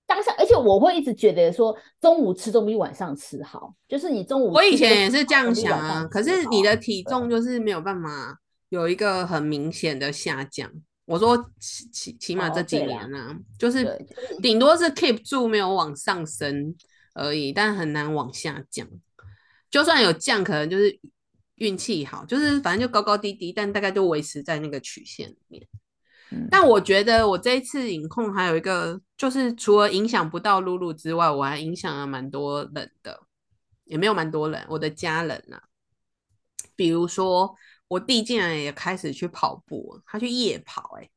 [0.08, 3.74] 当下，而且我会一直觉得说，中午吃总比晚上吃好。
[3.86, 6.04] 就是你中午，我以前也是这样想啊。
[6.10, 8.40] 可是你的体重就是没有办法
[8.70, 10.72] 有一个很明显的下降。
[11.04, 14.02] 我说起起起码这几年啊，就是
[14.42, 16.74] 顶多是 keep 住没有往上升
[17.14, 18.88] 而已，但很难往下降。
[19.70, 20.98] 就算有降，可能就是
[21.56, 25.66] 运气好，就是反正就高高低低，但大概就维持在那个曲线里面。
[26.50, 33.20] 但我觉得我这一次影控还有一个，就是除了影响不到露露之外，我还影响了蛮多人的，
[33.84, 35.62] 也没有蛮多人，我的家人啊，
[36.76, 37.54] 比如说
[37.88, 41.08] 我弟竟然也开始去跑步，他去夜跑，哎，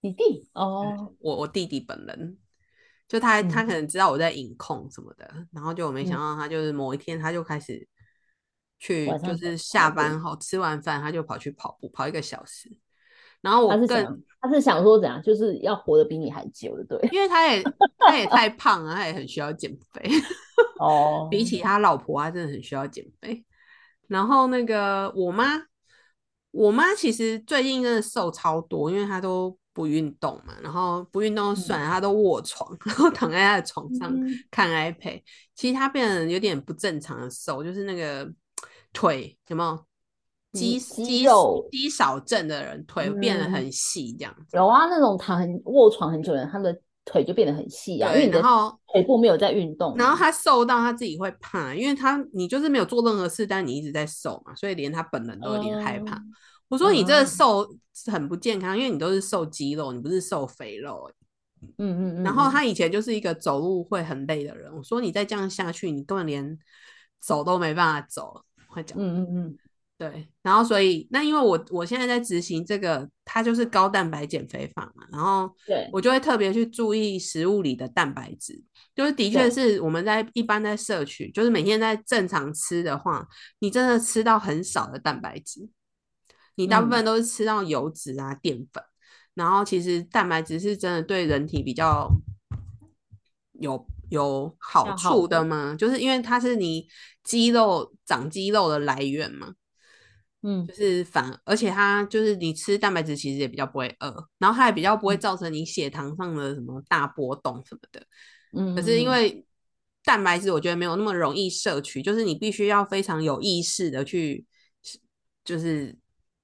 [0.00, 0.48] 你弟？
[0.54, 2.36] 哦，我我弟弟本人，
[3.06, 3.72] 就他他可。
[3.72, 7.86] 能知道我在影控什么的，然后就我没想到他就是某一天他就开始
[8.80, 12.76] 去，就是下班后吃完饭他就跑去跑步，跑一个小时。
[13.40, 17.62] 然后我更他是想说怎样，就是要活得比你还久的，对，因为他也
[17.98, 20.10] 他也太胖了，他也很需要减肥
[20.78, 21.26] 哦。
[21.30, 23.44] 比起他老婆，他真的很需要减肥。
[24.06, 25.60] 然后那个我妈，
[26.52, 34.12] 我妈其实最近真的瘦超多，因为她都不运动嘛，然后不运动算了，她都卧床，然后躺在她的床上
[34.50, 35.20] 看 iPad。
[35.54, 38.30] 其实她变得有点不正常的瘦，就是那个
[38.92, 39.87] 腿有没有？
[40.52, 48.12] 肌肌肉肌少症的人腿变得很细，这样有啊，那种躺很卧床很久的人，他的腿就变得很细啊。
[48.12, 48.40] 因为你的
[48.92, 56.20] 腿部没有在运动，然后他瘦到他自己会怕，因为他你就是没有做任何事，但你一直在瘦嘛，所以连他本人都有点害怕。
[56.68, 57.66] 我说你这个瘦
[58.10, 61.10] 很不健康，因为你都是瘦肌肉，你不是瘦肥肉。
[61.60, 62.22] 嗯嗯嗯。
[62.22, 66.58] 然后他以前就是一个走路会很累的人，我说你再这样下去，你根本连
[67.18, 68.42] 走都没办法走。
[68.68, 69.58] 会讲，嗯嗯嗯。
[69.98, 78.62] 对，然后所以那因为我我现在在执行这个，它就是高蛋白减肥法嘛，然后对我就会特别去注意食物里的蛋白质，
[78.94, 83.26] 就是的确是我们在一般在摄取，就是每天在正常吃的话，
[83.58, 85.68] 你真的吃到很少的蛋白质，
[86.54, 88.80] 你大部分都是吃到油脂啊淀粉，
[89.34, 92.08] 然后其实蛋白质是真的对人体比较
[93.54, 96.86] 有有好处的吗，就是因为它是你
[97.24, 99.54] 肌肉长肌肉的来源嘛。
[100.50, 108.02] 嗯，就是反，而且它就是你吃蛋白质其实也比较不会饿，然后它也比较不会造成你血糖上的什么大波动什么的。
[108.56, 109.44] 嗯，可是因为
[110.04, 114.46] 蛋白质我觉得没有那么容易摄取，就是你必须要非常有意识的去，
[115.44, 115.94] 就是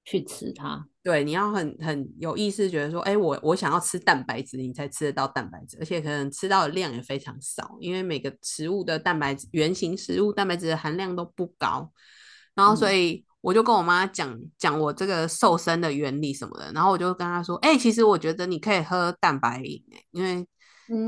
[0.03, 0.87] 去吃它。
[1.01, 11.91] 对，你要很很有意识，觉得说，哎，我我想要吃蛋白质，你才吃得到蛋白质，而且可能吃到的量也非常少，因为每个食物的蛋白质，原型食物蛋白质的含量都不高，
[12.53, 13.25] 然后所以。
[13.45, 20.47] 我就跟我妈讲讲我这个瘦身的原理什么的，然后我就跟她说，哎，其实我觉得你可以喝蛋白饮，因为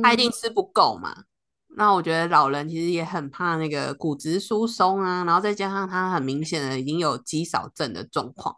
[0.04, 1.24] 她一定吃不够嘛。
[1.70, 8.56] 那我觉得老人其实也很怕那个骨质疏松啊，然后再加上他很明显的已经有肌少症的状况，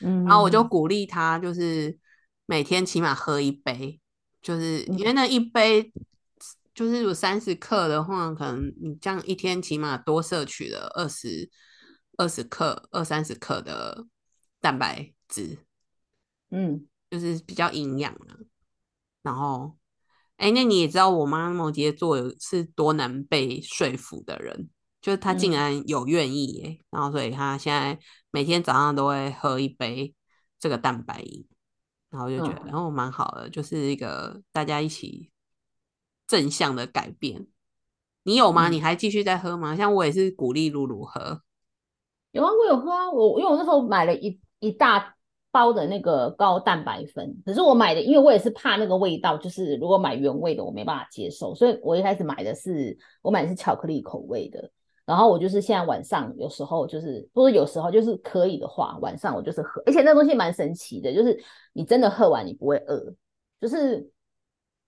[0.00, 1.96] 嗯，然后我就鼓励他，就是
[2.46, 4.00] 每天起码喝一杯，
[4.42, 5.92] 就是因为那一杯
[6.74, 11.48] 就是有三十克的话，可能你这样一天起码多摄取了二十。
[12.16, 14.06] 二十克、二三十克的
[14.60, 15.58] 蛋白质，
[16.50, 18.38] 嗯，就是比较营养的。
[19.22, 19.76] 然后，
[20.36, 24.68] 哎，那你也知道我妈摩羯座有是多难被说服的人，
[25.00, 26.80] 就是她竟然有愿意耶。
[26.90, 27.98] 然后，所以她现在
[28.30, 30.14] 每天早上都会喝一杯
[30.58, 31.46] 这个蛋白饮，
[32.10, 35.30] 然后就觉得，然后蛮好的，就是一个大家一起
[36.26, 37.46] 正向的改变。
[38.24, 38.68] 你有吗？
[38.68, 39.76] 你还继续在喝吗？
[39.76, 41.42] 像我也是鼓励露露喝。
[42.34, 45.14] 有啊，我有喝啊，我因为我那时候买了一一大
[45.52, 54.68] 包的那个高蛋白粉，可是我买的，因为我也是怕那个味道，就是如果买原味的我没办法接受，所以我一开始买的是我买的是巧克力口味的。
[55.06, 61.38] 然后我就是现在晚上有时候就是不是有时候就是可以的话，晚上我就是喝，而且那东西蛮神奇的，就是
[61.72, 63.14] 你真的喝完你不会饿，
[63.60, 63.98] 就是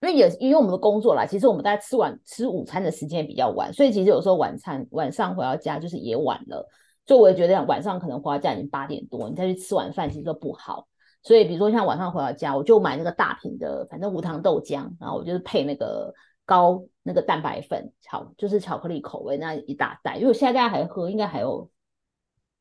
[0.01, 6.67] 因为也因为我们的工作啦，其实我们大家吃晚吃午餐的时间比较晚，所以其实有时候晚餐晚上回到家就是也晚了，
[7.07, 10.87] 就我也觉得晚上可能回到家已经八点多，你再去吃晚饭其实都不好，
[11.23, 16.13] 所以比如说像晚上回到家，我就买那个大瓶的，反正无糖豆浆，然后我就是配那个。
[16.49, 21.69] 高那个蛋白粉巧就是巧克力口味那一大袋，因为我现在大家还喝，应该还有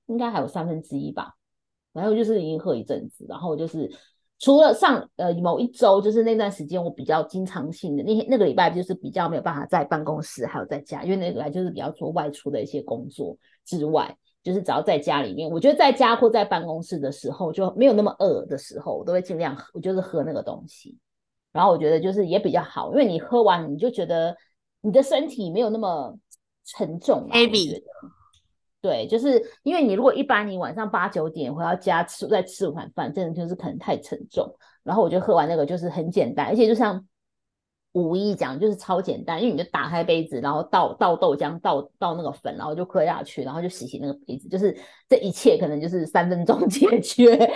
[0.07, 1.35] 应该还有三分之一吧。
[1.93, 3.87] 然后就是已经喝一阵子，然后就是
[4.39, 20.95] 除了上呃某一周，就是那段时间我比较经常性的那天那个礼拜就是比较没有办法在办公室还有在家，因为那个礼拜就是比较做外出的一些工作之外，就是只要在家里面，我觉得在家或在办公室的时候就没有那么饿的时候，我都会尽量我就是喝那个东西。
[21.51, 24.37] 然后我觉得就是也比较好，因为你喝完你就觉得
[24.81, 26.15] 你的身体没有那么
[26.63, 27.27] 沉重。
[27.31, 27.81] heavy。
[28.81, 34.55] 对，就是因为你如果一般你晚上八九点回到家吃再吃碗饭，真的就是可能太沉重。
[34.83, 37.03] 然后我就喝完那个就是很简单，而且就像
[37.95, 44.77] 五一讲就是超简单，因为你就打开杯子，然后倒倒豆浆，倒倒那个粉，然后就喝下去，然后就洗洗那个杯子，就是
[45.07, 47.49] 这一切可能就是三分钟 解决。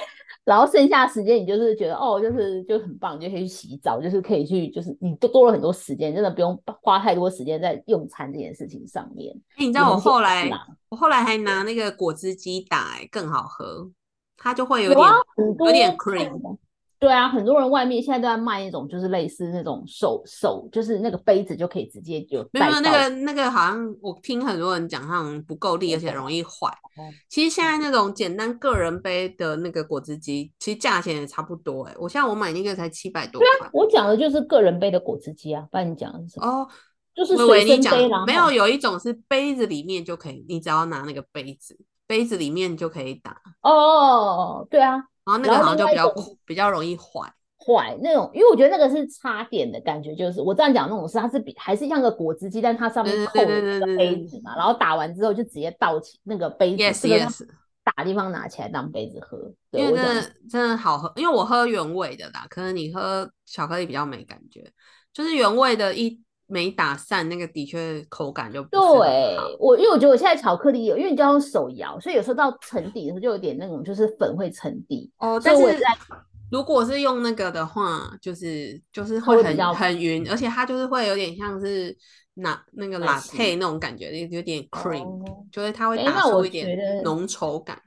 [0.46, 9.36] 然后剩下时间，你就是觉得哦，就是就很棒，就可以去洗澡，就是可以去，就是你都多了很多时间，真的不用花太多时间在用餐这件事情上面。
[9.58, 10.50] 你知道我后来，
[10.88, 13.92] 我后来还拿那个果汁机打，更好喝，
[14.38, 15.06] 它就会有点
[15.60, 16.58] 有点 cream。
[17.00, 22.46] 对啊，很多人外面现在都在卖那种，就是类似那种手手，就是那个杯子就可以直接就。
[22.52, 26.70] 没有那个那个，好像我听很多人讲，好像不够力，而且容易坏。
[27.30, 31.84] 其实现在那种简单个人杯的那个果汁机，其实价钱也差不多。
[31.84, 33.40] 哎，我现在我买那个才七百多。
[33.40, 36.46] 对啊，我讲的就是个人杯的果汁机啊，不然你讲的是什么？
[36.46, 36.68] 哦，
[37.16, 43.38] 就是随身杯没有，有一种是杯子里面就可以，你只要拿那个杯子，杯子里面就可以打。
[43.62, 45.02] 哦，对啊。
[45.30, 46.14] 然后那个好像就比较
[46.46, 57.28] 比较容易坏坏那种，因为我觉得那个是插点的感觉，就是我这样讲那种是它是比还是像个果汁机，但它上面扣了一个杯子嘛，然后打完之后就直接倒起那个杯子，这个
[57.84, 59.38] 打地方拿起来当杯子喝，
[59.72, 64.72] 因为真的真的好喝，因为我喝原味的啦，可能你喝巧克力比较没感觉，
[65.14, 66.22] 就是原味的一。
[66.50, 68.80] 没打散那个的确口感就对
[69.60, 75.40] 我，因为我觉得我现在巧克力有，因为你就要用手摇，所以有时候到沉底的时候就有点那种就是粉会沉底哦。
[75.44, 75.64] 但是
[76.52, 81.96] 如果是用那个的话，就是就是会很很匀，而且它就是会有点像是
[82.34, 87.80] 拿那个拉配那种感觉，有有点 cream，就是它会打出一点浓稠感。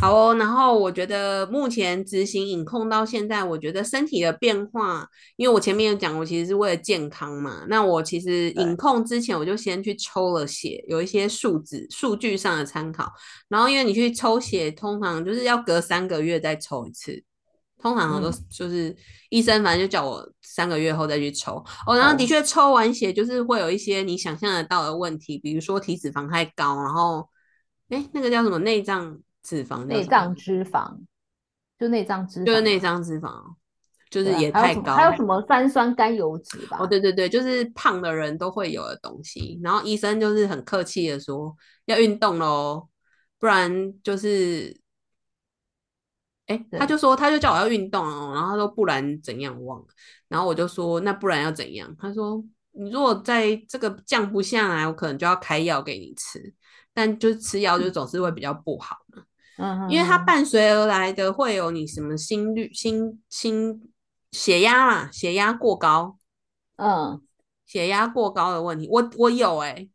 [0.00, 7.64] 好哦，然后我觉得目前执行饮控到现在，我觉得身体的变化，因为我前面有讲我，其实是为了健康嘛。
[7.68, 13.12] 那我其实饮控之前，我就先去抽了血，有一些数字数据上的参考。
[13.48, 17.20] 然后因为你去抽血，通常就是要隔三个月再抽一次，
[17.82, 18.94] 通常都就是
[19.30, 21.56] 医生反正就叫我三个月后再去抽。
[21.88, 27.28] 哦，然后的确抽完血就是会有一些你想象得到的问题，比如说体脂肪太高，然后
[27.88, 29.18] 哎那个叫什么内脏。
[29.42, 30.98] 脂肪，内脏脂肪，
[31.78, 33.54] 就内脏脂肪，就是内脏脂肪，
[34.10, 34.94] 就是也太高。
[34.94, 36.78] 还有什么三酸甘油脂吧？
[36.80, 39.58] 哦，对对对，就是胖的人都会有的东西。
[39.62, 41.56] 然后医生就是很客气的说
[41.86, 42.88] 要运动喽，
[43.38, 43.70] 不然
[44.02, 44.78] 就是，
[46.46, 49.86] 哎，他就说他就叫我要运动哦，然后他说不然怎样忘了，
[50.28, 51.94] 然后我就说那不然要怎样？
[51.98, 56.54] 他说你如果在这个降不下来，我可能就要开药给你吃，
[56.94, 59.22] 但就是吃药就总是会比较不好嘛。
[59.58, 63.90] 嗯，因为它伴随而来的会有你什么心率、心心
[64.30, 66.16] 血压嘛，血压过高，
[66.76, 67.20] 嗯，
[67.66, 69.88] 血压过高的问题，我我有哎，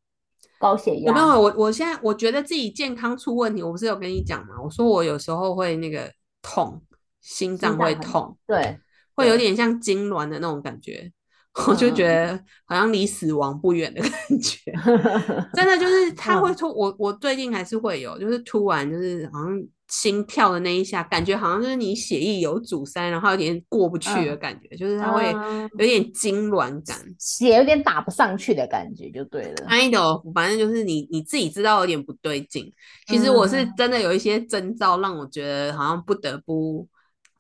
[0.59, 1.07] 高血压。
[1.07, 1.41] 有没有？
[1.41, 4.61] 我我现在我觉得自己健康出问题，我不是有跟你讲嘛？
[4.61, 6.11] 我说我有时候会那个
[6.41, 6.83] 痛，
[7.21, 8.77] 心脏会痛，对，
[9.15, 11.11] 会有点像痉挛的那种感觉。
[11.67, 14.11] 我就觉得好像离死亡不远的感
[14.41, 14.71] 觉，
[15.53, 25.31] 真的就是他会突我我最近还是会有，就是突然就是好像心跳的那一下，感觉好像就是你血液有阻塞，然后有点过不去的感觉，就是他会
[25.77, 29.67] 有点痉挛感，血有点打不上去的感觉就对了。
[29.69, 32.73] kind of，反正就是你你自己知道有点不对劲。
[33.05, 36.87] 其实我是真的有一些征兆让我觉得好像不得不。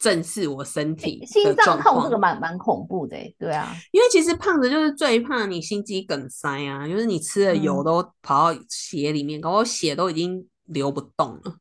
[0.03, 2.19] 正视我身体心脏痛这个况。
[2.19, 11.55] 蛮蛮恐怖的欸，对啊，因为其实胖子就是最怕你心肌梗塞啊，就是你吃的油嗯都跑到血里面，然后血都已经流不动了。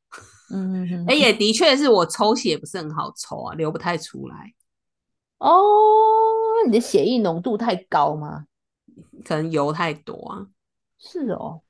[0.53, 4.53] 嗯也的确是我抽血不是很好抽啊，流不太出来，
[5.39, 5.63] 哦，
[6.67, 8.47] 你的血液浓度太高吗？
[9.25, 10.47] 可能油太多啊。
[10.99, 11.61] 是哦，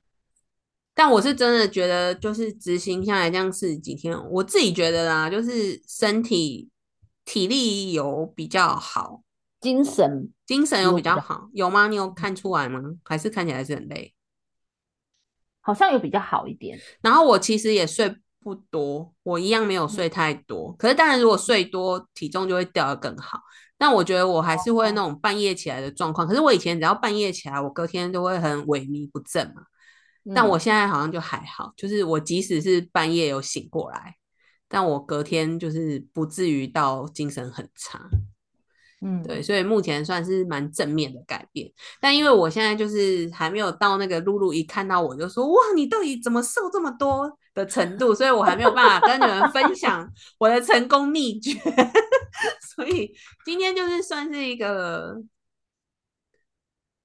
[0.95, 6.69] 但我是真的觉得，就是执行下来这样四十几天，我自己觉得啦，就是身体
[7.25, 9.23] 体力有比较好，
[9.59, 11.87] 精神精神有有比较好，有吗？
[11.87, 12.79] 你有看出来吗？
[13.03, 14.13] 还是看起来是很累？
[15.61, 16.77] 好像有比较好一点。
[17.01, 20.73] 然后我其实也睡不多，我一样没有睡太多。
[20.73, 23.39] 可是当然，如果睡多，体重就会掉得更好。
[23.77, 26.27] 但我觉得我还是会那种半夜起来的状况。
[26.27, 29.63] 可是我以前只要半夜起来，我隔天就会很萎靡不振嘛。
[30.33, 34.15] 但我嗯现在好像就还好，就是我即使是半夜有醒过来，
[34.67, 37.99] 但我隔天就是不至于到精神很差。
[39.05, 41.69] 嗯，对，所以目前算是蛮正面的改变。
[41.99, 51.51] 但因为我现在就是还没有到那个露露一看到我就说哇，你到底怎么瘦这么多的程度，所以我还没有办法跟你们分享我的成功秘诀。
[52.75, 53.13] 所以
[53.43, 55.21] 今天就是算是一个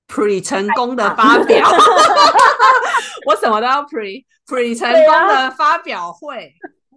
[0.08, 1.68] pre 成功的发表，
[3.26, 5.44] 我什么都要 pre pre 成功啊。
[5.44, 6.52] 的发表会。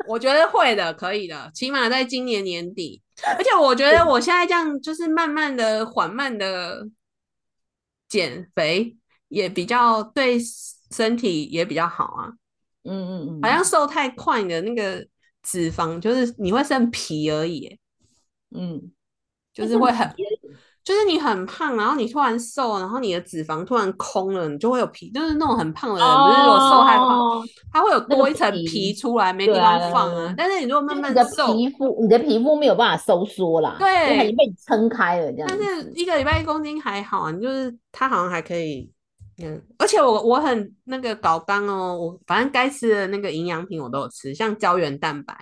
[0.08, 3.00] 我觉得会的，可以的，起码在今年年底。
[3.38, 6.88] 而且我觉得我现在这样就是慢慢的、缓慢的
[8.10, 8.98] 减肥，
[9.28, 10.40] 也比较对
[10.90, 12.34] 身体也比较好啊。
[12.84, 15.06] 嗯嗯嗯，好像瘦太快，你的那个
[15.44, 17.78] 脂肪就是你会剩皮而已，
[18.56, 18.92] 嗯，
[19.54, 20.24] 就是会很，皮
[20.84, 30.34] 就是你很胖，然后你突然瘦，然后你的脂肪突然空了，你就会有皮，就是那种很胖的人，不是如果瘦太快，哦它会有多一层皮皮出来，没地方放啊。
[30.38, 35.58] 但是你如果慢你的慢瘦，皮肤，你的皮肤没有办法收缩啦，对已经被你撑开了，这样但。
[35.58, 38.92] 是一个礼拜一公斤还好啊，你就是它好像还可以，
[39.44, 45.36] 嗯，而且我我很那个搞刚哦，我反正该吃的那个营养品我都有吃，像胶原蛋白，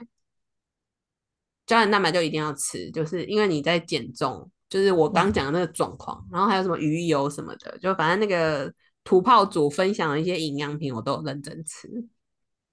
[1.65, 8.71] 胶原蛋白就一定要吃，就是因为你在减重，就是我刚讲的那个状况，然后还有什么鱼油什么的，就反正那个
[9.03, 11.87] 土炮组分享的一些营养品我都有认真吃。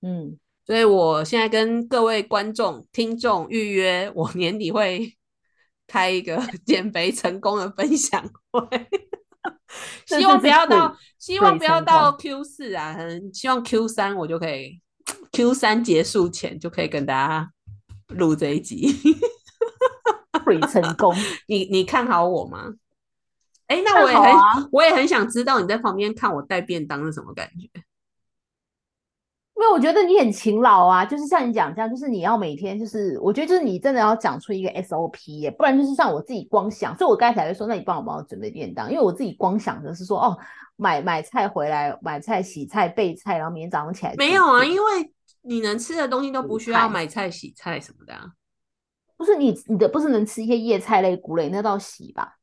[0.03, 5.17] 嗯，所以我现在跟各位观众、听众预约，我年底会
[5.89, 8.61] 开一个 减肥成功的分享会，
[10.07, 14.81] 希望不要到，希望不要到 Q 四啊，可能希望 Q 三我就可以
[15.33, 17.51] ，Q 三结束前就可以跟大家
[18.09, 18.95] 录这一集。
[20.47, 21.15] 会成功。
[21.49, 22.73] 你你看好我吗？
[23.67, 27.69] 哎，那我也很、啊我也很想知道你在旁边看我带便当是什么感觉。
[29.59, 40.39] 因为我觉得你很勤劳啊，就是像你讲这样，就是你要每天就是，我觉得就是你真的要讲出一个 SOP 耶，不然就是像我自己光想，所以我刚才才会说，那你帮我帮我准备便当，因为我自己光想的是说，哦，
[40.77, 48.27] 买买菜回来，买菜洗菜备菜，然后明天早上起来煮没有啊，因为你能吃的东西都不需要菜买菜洗菜什么的啊。
[49.17, 52.37] 不是你你的不是能吃一些叶菜类、菇类，那都要洗吧？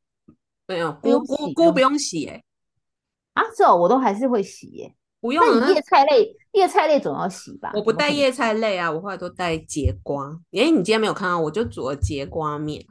[0.66, 2.42] 没有，不用菇菇菇不用洗、欸，
[3.34, 4.94] 啊，这哦我都还是会洗耶。
[5.20, 5.58] 不用啊。
[5.60, 7.72] 那你叶菜类叶菜类总要洗吧？
[7.74, 10.38] 我不带叶菜类啊，我后来都带节瓜。
[10.52, 12.84] 诶，你今天没有看到，我就煮了节瓜面，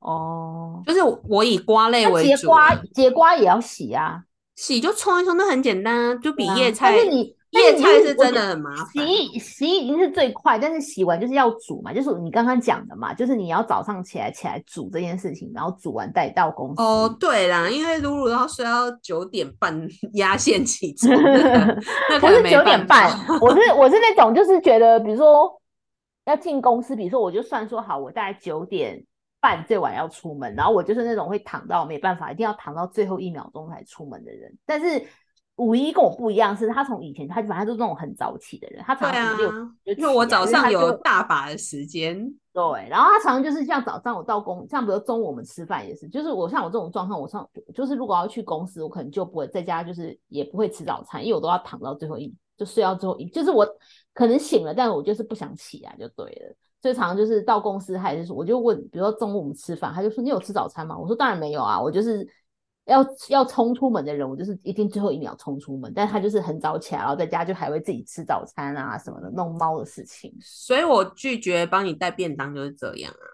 [0.00, 0.82] 哦。
[0.86, 4.24] 就是我以瓜类那为主节瓜啊，节瓜也要洗啊，
[4.56, 6.96] 洗就冲一冲，那很简单啊，就比叶菜。
[6.96, 9.06] 但是你但叶菜是真的很麻烦。
[9.06, 16.82] 洗洗已经是最快，但是洗完就是要煮嘛，就是你刚刚讲的嘛，就是你要早上起来起来煮这件事情，然后煮完带到公司。
[16.82, 21.14] 哦，对啦，因为露露要睡到九点半压线起床，
[22.20, 23.10] 不 可是九点半，
[23.40, 25.50] 我是我是那种就是觉得，比如说
[26.26, 29.02] 要进公司，比如说我就算说好，我大概九点
[29.40, 34.54] 半最晚要出门，然后我就是那种会躺到没办法，一定要躺到最后一秒钟才出门的人。
[34.66, 35.02] 但是
[35.58, 39.50] 五一跟我不一样，是他从以前他反正都是那种很早起的人，他常常六
[39.84, 42.32] 就因为我早上有大把的时间。
[42.52, 53.64] 对，然后他常常就是像早上我到公，像比如中午我们吃饭也是，就是我像我这种状况，我上就是如果要去公司，我可能就不会在家，就是也不会吃早餐，因为我都要躺到最后一，就睡到最后一，就是我
[54.12, 56.56] 可能醒了，但我就是不想起来就对了。
[56.80, 60.96] 所以常常就是到公司还是说，我就问，比如说中午我们吃饭，他就说你有吃早餐吗？
[60.96, 62.26] 我说当然没有啊，我就是
[62.88, 70.34] 要要冲出门的人，我就是一定最后一秒冲出门，但他就是很早起来，然后在家就还会自己吃早餐啊什么的，弄猫的事情。
[70.40, 73.26] 所以我拒绝帮你带便当就是这样啊，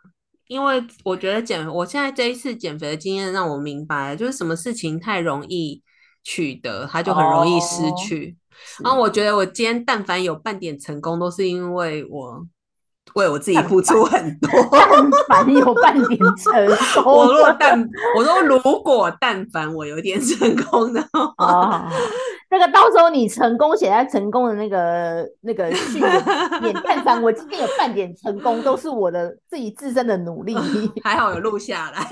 [0.48, 5.82] 因为我觉得减，我现在这一次减肥的经验让我明白，就是什么事情太容易
[6.22, 8.36] 取得，它就很容易失哦去。
[8.56, 12.46] 是然后我觉得我今天但凡有半点成功，都是因为我
[13.14, 14.50] 为我自己付出很 多。
[14.72, 17.78] 但凡有半点 成功，我若但
[18.16, 21.88] 我说如果但凡我有点成功的话，哦，
[22.50, 26.06] 那个到时候你成功写在成功的那个那个序里
[26.60, 30.56] 面，但凡我今天有半点成功，都是我的自己自身的努力。
[31.02, 32.04] 还好有录下来。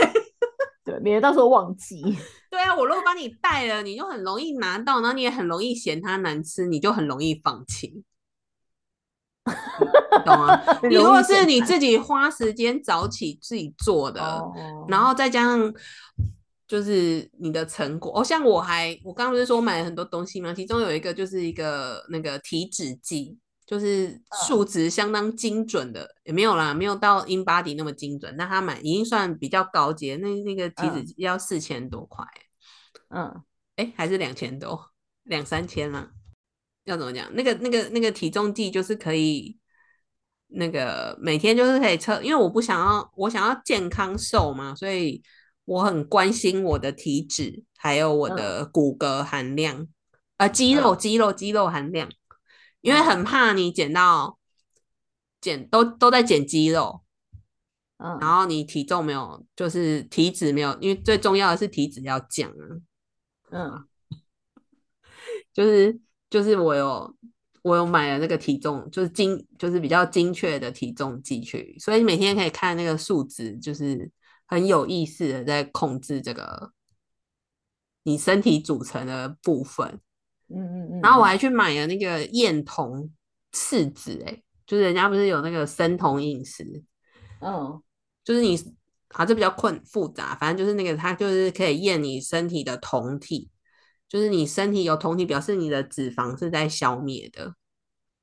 [0.85, 2.03] 对，免得到时候忘记。
[2.51, 8.03] 对啊，我如果帮你带了，你就很容易拿到，然后你也很容易嫌它难吃，你就很容易放弃。
[10.25, 10.61] 懂吗？
[10.89, 14.21] 你如果是你自己花时间早起自己做的，
[14.89, 15.73] 然后再加上
[16.69, 20.55] 就是你的成果，哦，像我还我刚刚不是说买了很多东西吗？
[20.55, 23.37] 其中有一个就是一个那个体脂计，
[23.67, 32.25] 就是数值相当精准的，也没有啦，没有到 InBody 那么精准，但他买已经算比较高阶，那那个体脂要四千多块，
[33.11, 33.43] 嗯，
[33.77, 34.93] 哎，还是两千多，
[35.25, 36.11] 两三千了。
[36.85, 37.33] 要怎么讲？
[37.35, 39.57] 那个、那个、那个体重计就是可以，
[40.49, 45.23] 那个每天就是可以测，因为我不想要，我想要健康瘦嘛，所以
[45.65, 49.87] 我很关心我的体脂，还有我的骨骼含量，
[50.39, 52.11] 呃，肌肉、肌肉、肌肉含量，
[52.81, 54.39] 因为很怕你减到
[55.41, 57.03] 减都都在减肌肉，
[57.99, 62.67] 嗯，然后你体重没有，就是体脂没有，因为最重要的是体脂要降啊，
[63.53, 63.89] 嗯，
[65.55, 66.01] 就是。
[66.33, 67.15] 就是我有
[67.61, 74.11] 我有买了那个体重，就是精就是比较精确的体重计去，所以每天可以看那个数值，就是
[74.47, 76.73] 很有意思的在控制这个
[78.05, 80.01] 你身体组成的部分。
[80.49, 81.01] 嗯嗯嗯。
[81.03, 83.11] 然后我还去买了那个验酮
[83.53, 86.83] 试纸，哎，就是人家不是有那个生酮饮食，
[87.43, 87.79] 嗯，
[88.25, 88.59] 就是你
[89.09, 93.51] 啊，这比较困复杂，反正就是那个它就是可以验你身体的酮体。
[94.13, 97.55] 就是你身体有酮体，表示你的脂肪是在消灭的，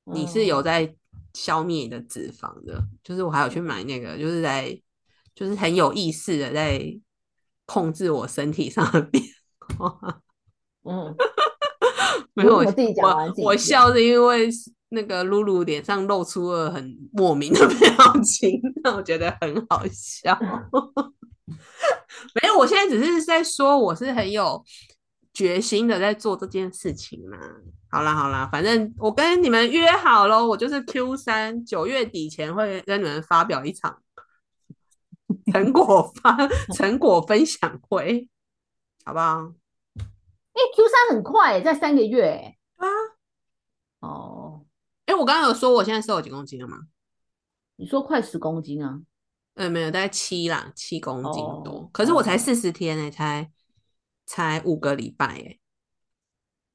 [0.04, 0.94] 你是有在
[1.34, 2.80] 消灭你的脂肪的。
[3.02, 4.80] 就是我还有去买那个，就是在
[5.34, 6.80] 就是很有意识的在
[7.66, 9.20] 控制我身体上的变
[9.76, 10.20] 化。
[10.88, 11.12] 嗯，
[12.34, 14.48] 没有我自己讲完，我笑是因为
[14.90, 20.38] 那个露露脸上露出了很莫名的表情， 让我觉得很好笑。
[22.40, 24.64] 没有，我现在只是在说我是很有。
[25.32, 27.38] 决心的在做这件事情嘛？
[27.90, 34.00] 好啦好啦，反正我跟你们约好喽，我就是 Q 三九月底前会跟你们发表一场
[35.52, 36.36] 成果发
[36.74, 38.28] 成果分享会，
[39.04, 39.52] 好不好？
[39.96, 42.86] 哎，Q 三很快，在三个月啊。
[44.00, 44.66] 哦，
[45.06, 46.78] 哎，我刚刚有说我现在瘦了几公斤了吗？
[47.76, 49.00] 你说快十公斤啊？
[49.54, 51.88] 嗯，没有，大概七啦，七公斤多。
[51.92, 53.50] 可是我才四十天呢，才。
[54.30, 55.58] 才五个礼拜哎，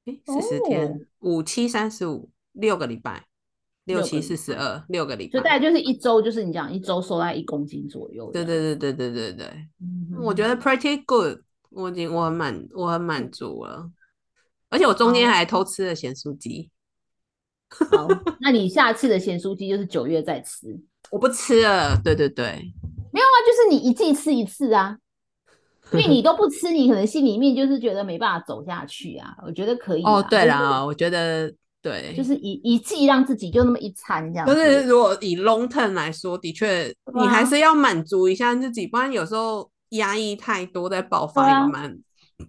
[0.04, 3.28] 哎，四十天，五七三十五，六个礼拜，
[3.84, 8.30] 六七四十二，六个礼拜，就大概就是一周，就是你讲一周瘦在一公斤左右。
[8.30, 9.68] 对对对对对对对，
[10.20, 11.38] 我觉得 pretty good，
[11.70, 13.90] 我已经我很满，我很满足了，
[14.68, 16.70] 而且我中间还偷吃了咸酥鸡。
[17.70, 18.06] 好，
[18.38, 20.78] 那你下次的咸酥鸡就是九月再吃，
[21.10, 21.98] 我不吃了。
[22.04, 22.44] 对对对，
[23.14, 24.98] 没有啊，就是你一季吃一次啊。
[25.92, 29.36] 因为你都不吃，你可能心里面就是觉得没办法走下去啊。
[29.46, 34.46] 我觉得可以哦，对啦，我觉得对，就是一一季让自己就那么一餐这样。
[34.46, 41.96] 就是如果以 long term 来说，的确你还是要满足一下自己，不然有时候压抑太多再爆发也蛮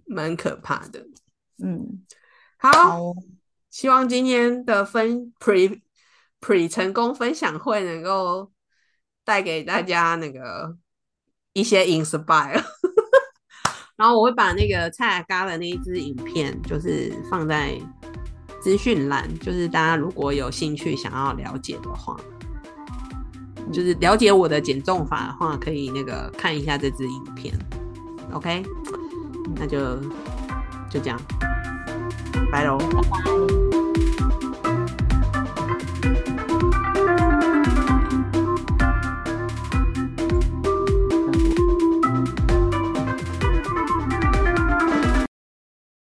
[0.07, 1.05] 蛮可怕的。
[1.64, 2.03] 嗯，
[2.57, 3.14] 好，
[3.69, 5.80] 希望今天的分 pre
[6.41, 8.51] pre 成功分享会能够
[9.23, 10.76] 带给大家那个
[11.53, 12.64] 一些 inspire。
[13.98, 17.78] 然后我会把那个蔡阿嘎的那一支影片，就是放在
[18.61, 22.15] 资讯栏，就是大家如果有兴趣想要了解的话，
[23.74, 27.53] 就是了解我的减重法的话，可以那个看一下这支影片。
[28.34, 28.64] OK，
[29.56, 29.95] 那就
[30.90, 31.19] 就这样，
[32.52, 33.86] 拜喽，拜拜。